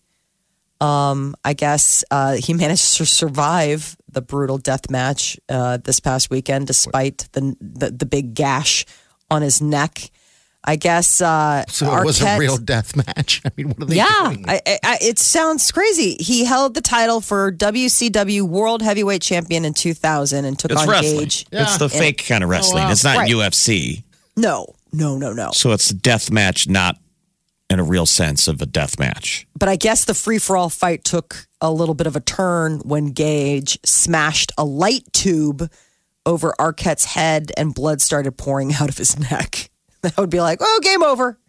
Um, 0.81 1.35
I 1.45 1.53
guess 1.53 2.05
uh, 2.11 2.35
he 2.37 2.55
managed 2.65 2.97
to 2.97 3.07
survive 3.07 3.97
the 4.11 4.23
brutal 4.23 4.59
death 4.59 4.91
match 4.91 5.39
uh, 5.49 5.77
this 5.79 6.01
past 6.01 6.31
weekend, 6.31 6.67
despite 6.67 7.29
the, 7.33 7.55
the 7.61 7.91
the 7.91 8.07
big 8.07 8.35
gash 8.35 8.85
on 9.31 9.43
his 9.43 9.61
neck. 9.63 10.11
I 10.63 10.77
guess 10.77 11.23
uh, 11.23 11.65
So 11.69 11.87
it 11.97 12.05
was 12.05 12.21
a 12.21 12.37
real 12.39 12.59
death 12.59 12.95
match. 12.95 13.41
I 13.47 13.51
mean, 13.57 13.69
what 13.71 13.83
are 13.83 13.87
they 13.87 13.97
yeah, 13.97 14.25
doing? 14.27 14.45
I, 14.47 14.61
I, 14.67 14.79
I- 14.85 14.99
it 15.01 15.19
sounds 15.19 15.73
crazy. 15.73 16.17
He 16.21 16.45
held 16.45 16.75
the 16.75 16.83
title 16.83 17.23
for 17.23 17.51
WCW 17.51 18.43
World 18.43 18.83
Heavyweight 18.83 19.23
Champion 19.23 19.65
in 19.65 19.73
2000 19.73 20.45
and 20.45 20.59
took 20.59 20.71
It's 20.73 20.83
on 20.83 20.89
wrestling. 20.89 21.21
Gage. 21.21 21.47
It's 21.51 21.79
the 21.79 21.89
fake 21.89 22.27
kind 22.27 22.45
of 22.45 22.51
wrestling. 22.51 22.85
wow. 22.85 22.91
It's 22.93 23.05
not 23.05 23.17
Right. 23.17 23.31
UFC. 23.31 24.03
No, 24.37 24.75
no, 24.93 25.17
no, 25.17 25.33
no. 25.33 25.51
So 25.53 25.73
it's 25.73 25.91
a 25.91 25.95
death 25.95 26.31
match, 26.31 26.69
not 26.69 26.99
in 27.71 27.79
a 27.79 27.85
real 27.85 28.05
sense 28.05 28.49
of 28.49 28.61
a 28.61 28.67
death 28.67 28.99
match. 28.99 29.47
But 29.57 29.69
I 29.69 29.77
guess 29.77 30.05
the 30.05 30.13
free 30.13 30.39
for 30.39 30.57
all 30.57 30.69
fight 30.69 31.05
took 31.05 31.47
a 31.61 31.73
little 31.73 31.95
bit 31.95 32.09
of 32.09 32.17
a 32.17 32.21
turn 32.21 32.81
when 32.81 33.13
Gage 33.13 33.79
smashed 33.85 34.53
a 34.59 34.65
light 34.65 35.05
tube 35.13 35.71
over 36.27 36.53
Arquette's 36.59 37.05
head 37.05 37.53
and 37.57 37.75
blood 37.75 38.01
started 38.01 38.37
pouring 38.37 38.75
out 38.81 38.89
of 38.89 38.99
his 38.99 39.19
neck. 39.19 39.71
That 40.03 40.17
would 40.19 40.31
be 40.31 40.41
like, 40.41 40.59
oh, 40.61 40.81
game 40.83 41.03
over. 41.03 41.39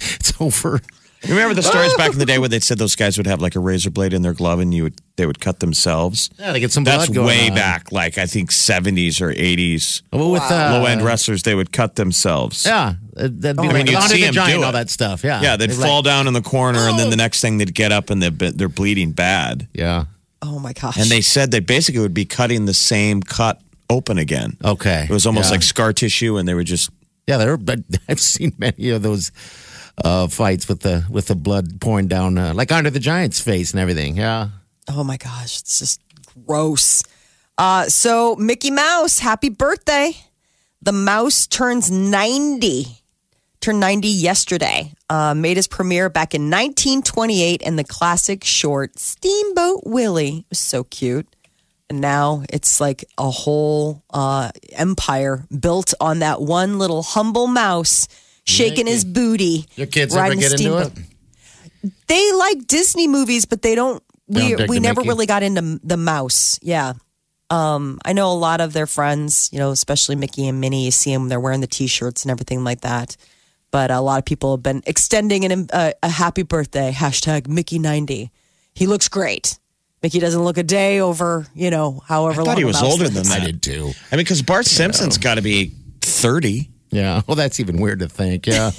It's 0.00 0.38
over. 0.40 0.80
You 1.26 1.30
remember 1.34 1.54
the 1.54 1.62
stories 1.62 1.94
back 1.94 2.12
in 2.12 2.18
the 2.18 2.26
day 2.26 2.38
where 2.38 2.48
they 2.48 2.60
said 2.60 2.78
those 2.78 2.96
guys 2.96 3.16
would 3.16 3.26
have 3.26 3.40
like 3.40 3.54
a 3.56 3.60
razor 3.60 3.90
blade 3.90 4.12
in 4.12 4.22
their 4.22 4.34
glove 4.34 4.60
and 4.60 4.74
you 4.74 4.82
would 4.84 4.94
they 5.16 5.24
would 5.26 5.40
cut 5.40 5.60
themselves? 5.60 6.28
Yeah, 6.38 6.52
to 6.52 6.60
get 6.60 6.70
some 6.72 6.84
That's 6.84 7.06
blood 7.06 7.14
going 7.14 7.26
way 7.28 7.48
on. 7.48 7.54
back, 7.54 7.92
like 7.92 8.18
I 8.18 8.26
think 8.26 8.52
seventies 8.52 9.20
or 9.20 9.30
eighties. 9.30 10.02
Well, 10.12 10.30
with 10.30 10.42
uh, 10.42 10.78
Low 10.78 10.84
end 10.86 11.02
wrestlers, 11.02 11.42
they 11.44 11.54
would 11.54 11.72
cut 11.72 11.96
themselves. 11.96 12.66
Yeah, 12.66 12.94
uh, 13.16 13.28
that'd 13.30 13.40
be 13.40 13.48
I 13.48 13.54
mean, 13.54 13.72
like 13.72 13.86
you'd 13.90 13.96
Andre 13.96 14.16
see 14.16 14.20
the 14.22 14.28
him 14.28 14.34
Giant, 14.34 14.60
do 14.60 14.64
all 14.66 14.72
that 14.72 14.90
stuff. 14.90 15.24
Yeah, 15.24 15.40
Yeah, 15.40 15.56
they'd 15.56 15.70
They'd 15.70 15.76
fall 15.76 15.96
like- 15.96 16.04
down 16.04 16.26
in 16.26 16.34
the 16.34 16.42
corner, 16.42 16.80
and 16.80 16.98
then 16.98 17.10
the 17.10 17.16
next 17.16 17.40
thing 17.40 17.58
they'd 17.58 17.74
get 17.74 17.90
up 17.92 18.10
and 18.10 18.22
they're 18.22 18.30
they're 18.50 18.68
bleeding 18.68 19.12
bad. 19.12 19.66
Yeah. 19.72 20.04
Oh 20.42 20.58
my 20.58 20.74
gosh. 20.74 20.98
And 20.98 21.10
they 21.10 21.22
said 21.22 21.50
they 21.52 21.60
basically 21.60 22.02
would 22.02 22.12
be 22.12 22.26
cutting 22.26 22.66
the 22.66 22.74
same 22.74 23.22
cut 23.22 23.62
open 23.88 24.18
again. 24.18 24.58
Okay. 24.62 25.04
It 25.08 25.10
was 25.12 25.24
almost 25.26 25.46
Yeah. 25.46 25.52
like 25.52 25.62
scar 25.62 25.92
tissue, 25.94 26.36
and 26.36 26.46
they 26.46 26.52
were 26.54 26.64
just 26.64 26.90
Yeah, 27.26 27.38
there. 27.38 27.56
But 27.56 27.78
I've 28.10 28.20
seen 28.20 28.52
many 28.58 28.90
of 28.90 29.00
those 29.02 29.32
uh, 30.02 30.26
fights 30.28 30.68
with 30.68 30.80
the 30.80 31.04
with 31.10 31.26
the 31.26 31.34
blood 31.34 31.80
pouring 31.80 32.08
down, 32.08 32.38
uh, 32.38 32.54
like 32.54 32.72
under 32.72 32.90
the 32.90 33.00
Giant's 33.00 33.40
face 33.40 33.72
and 33.72 33.80
everything. 33.80 34.16
Yeah. 34.16 34.48
Oh 34.88 35.04
my 35.04 35.16
gosh, 35.16 35.60
it's 35.60 35.78
just 35.78 36.00
gross. 36.46 37.02
Uh, 37.56 37.84
so 37.84 38.34
Mickey 38.36 38.70
Mouse, 38.70 39.20
happy 39.20 39.48
birthday! 39.48 40.16
The 40.82 40.92
mouse 40.92 41.46
turns 41.46 41.90
ninety. 41.90 42.86
Turned 43.60 43.80
ninety 43.80 44.08
yesterday. 44.08 44.92
Uh, 45.08 45.34
made 45.34 45.56
his 45.56 45.68
premiere 45.68 46.08
back 46.08 46.34
in 46.34 46.50
1928 46.50 47.62
in 47.62 47.76
the 47.76 47.84
classic 47.84 48.42
short 48.42 48.98
Steamboat 48.98 49.82
Willie. 49.84 50.38
It 50.38 50.46
was 50.50 50.58
so 50.58 50.84
cute. 50.84 51.28
And 51.88 52.00
now 52.00 52.42
it's 52.48 52.80
like 52.80 53.04
a 53.18 53.30
whole 53.30 54.02
uh, 54.10 54.50
empire 54.72 55.46
built 55.56 55.94
on 56.00 56.18
that 56.20 56.40
one 56.40 56.78
little 56.78 57.02
humble 57.02 57.46
mouse 57.46 58.08
shaking 58.44 58.86
his 58.86 59.04
booty. 59.04 59.66
Your 59.76 59.86
kids 59.86 60.14
ever 60.14 60.22
riding 60.22 60.38
a 60.38 60.42
get 60.42 60.52
into 60.52 60.62
steamboat 60.64 60.98
it? 60.98 61.92
they 62.06 62.32
like 62.32 62.66
Disney 62.66 63.08
movies, 63.08 63.44
but 63.44 63.62
they 63.62 63.74
don't. 63.74 64.02
They 64.28 64.40
We 64.42 64.48
don't 64.50 64.56
dig 64.58 64.70
we 64.70 64.76
the 64.76 64.80
never 64.80 65.00
Mickey? 65.02 65.08
really 65.08 65.26
got 65.26 65.42
into 65.42 65.80
the 65.84 65.96
mouse. 65.98 66.58
Yeah, 66.62 66.94
um, 67.50 67.98
I 68.04 68.12
know 68.14 68.30
a 68.32 68.34
lot 68.34 68.60
of 68.62 68.72
their 68.72 68.86
friends. 68.86 69.50
You 69.52 69.58
know, 69.58 69.70
especially 69.70 70.16
Mickey 70.16 70.48
and 70.48 70.60
Minnie. 70.60 70.84
You 70.86 70.90
see 70.90 71.12
them; 71.12 71.28
they're 71.28 71.40
wearing 71.40 71.60
the 71.60 71.66
T-shirts 71.66 72.22
and 72.24 72.30
everything 72.30 72.64
like 72.64 72.80
that. 72.82 73.16
But 73.70 73.90
a 73.90 74.00
lot 74.00 74.18
of 74.18 74.24
people 74.24 74.56
have 74.56 74.62
been 74.62 74.82
extending 74.86 75.44
an, 75.44 75.66
a, 75.72 75.92
a 76.02 76.08
happy 76.08 76.42
birthday 76.42 76.92
hashtag 76.92 77.48
Mickey 77.48 77.78
ninety. 77.78 78.30
He 78.74 78.86
looks 78.86 79.08
great. 79.08 79.58
Mickey 80.02 80.20
doesn't 80.20 80.42
look 80.42 80.58
a 80.58 80.62
day 80.62 81.00
over. 81.00 81.46
You 81.54 81.70
know, 81.70 82.02
however 82.06 82.40
I 82.40 82.44
long 82.44 82.46
thought 82.46 82.58
he 82.58 82.64
a 82.64 82.66
was 82.66 82.76
mouse 82.80 82.92
older 82.92 83.04
lives. 83.08 83.28
than 83.28 83.42
I 83.42 83.44
did 83.44 83.62
too. 83.62 83.92
I 84.10 84.16
mean, 84.16 84.24
because 84.24 84.40
Bart 84.42 84.64
Simpson's 84.66 85.18
got 85.18 85.34
to 85.34 85.42
be 85.42 85.72
thirty. 86.00 86.70
Yeah. 86.94 87.22
Well, 87.26 87.34
that's 87.34 87.58
even 87.58 87.80
weird 87.80 87.98
to 87.98 88.08
think. 88.08 88.46
Yeah. 88.46 88.70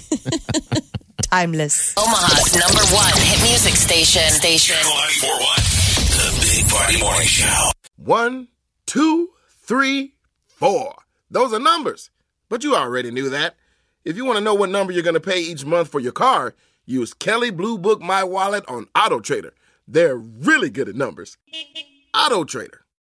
Timeless. 1.22 1.94
Omaha's 1.98 2.56
number 2.56 2.84
one 2.96 3.12
hit 3.18 3.42
music 3.44 3.76
station. 3.76 4.30
Station. 4.32 4.78
Channel 4.78 4.96
941. 4.96 6.16
The 6.16 6.62
Big 6.64 6.70
Party 6.72 7.00
Morning 7.02 7.28
Show. 7.28 7.72
One, 7.98 8.48
two, 8.86 9.32
three, 9.64 10.14
four. 10.48 10.96
Those 11.30 11.52
are 11.52 11.60
numbers. 11.60 12.10
But 12.48 12.64
you 12.64 12.74
already 12.76 13.12
knew 13.12 13.30
that. 13.32 13.56
If 14.06 14.16
you 14.16 14.24
want 14.24 14.38
to 14.38 14.44
know 14.44 14.54
what 14.54 14.70
number 14.70 14.94
you're 14.94 15.04
going 15.04 15.16
to 15.16 15.20
pay 15.20 15.42
each 15.42 15.66
month 15.66 15.90
for 15.90 16.00
your 16.00 16.14
car, 16.14 16.56
use 16.86 17.14
Kelley 17.14 17.50
Blue 17.50 17.78
Book 17.78 18.02
My 18.02 18.24
Wallet 18.24 18.64
on 18.70 18.88
Auto 18.96 19.20
Trader. 19.20 19.54
They're 19.90 20.16
really 20.16 20.70
good 20.70 20.88
at 20.88 20.96
numbers. 20.96 21.38
Auto 22.14 22.46
Trader. 22.46 22.85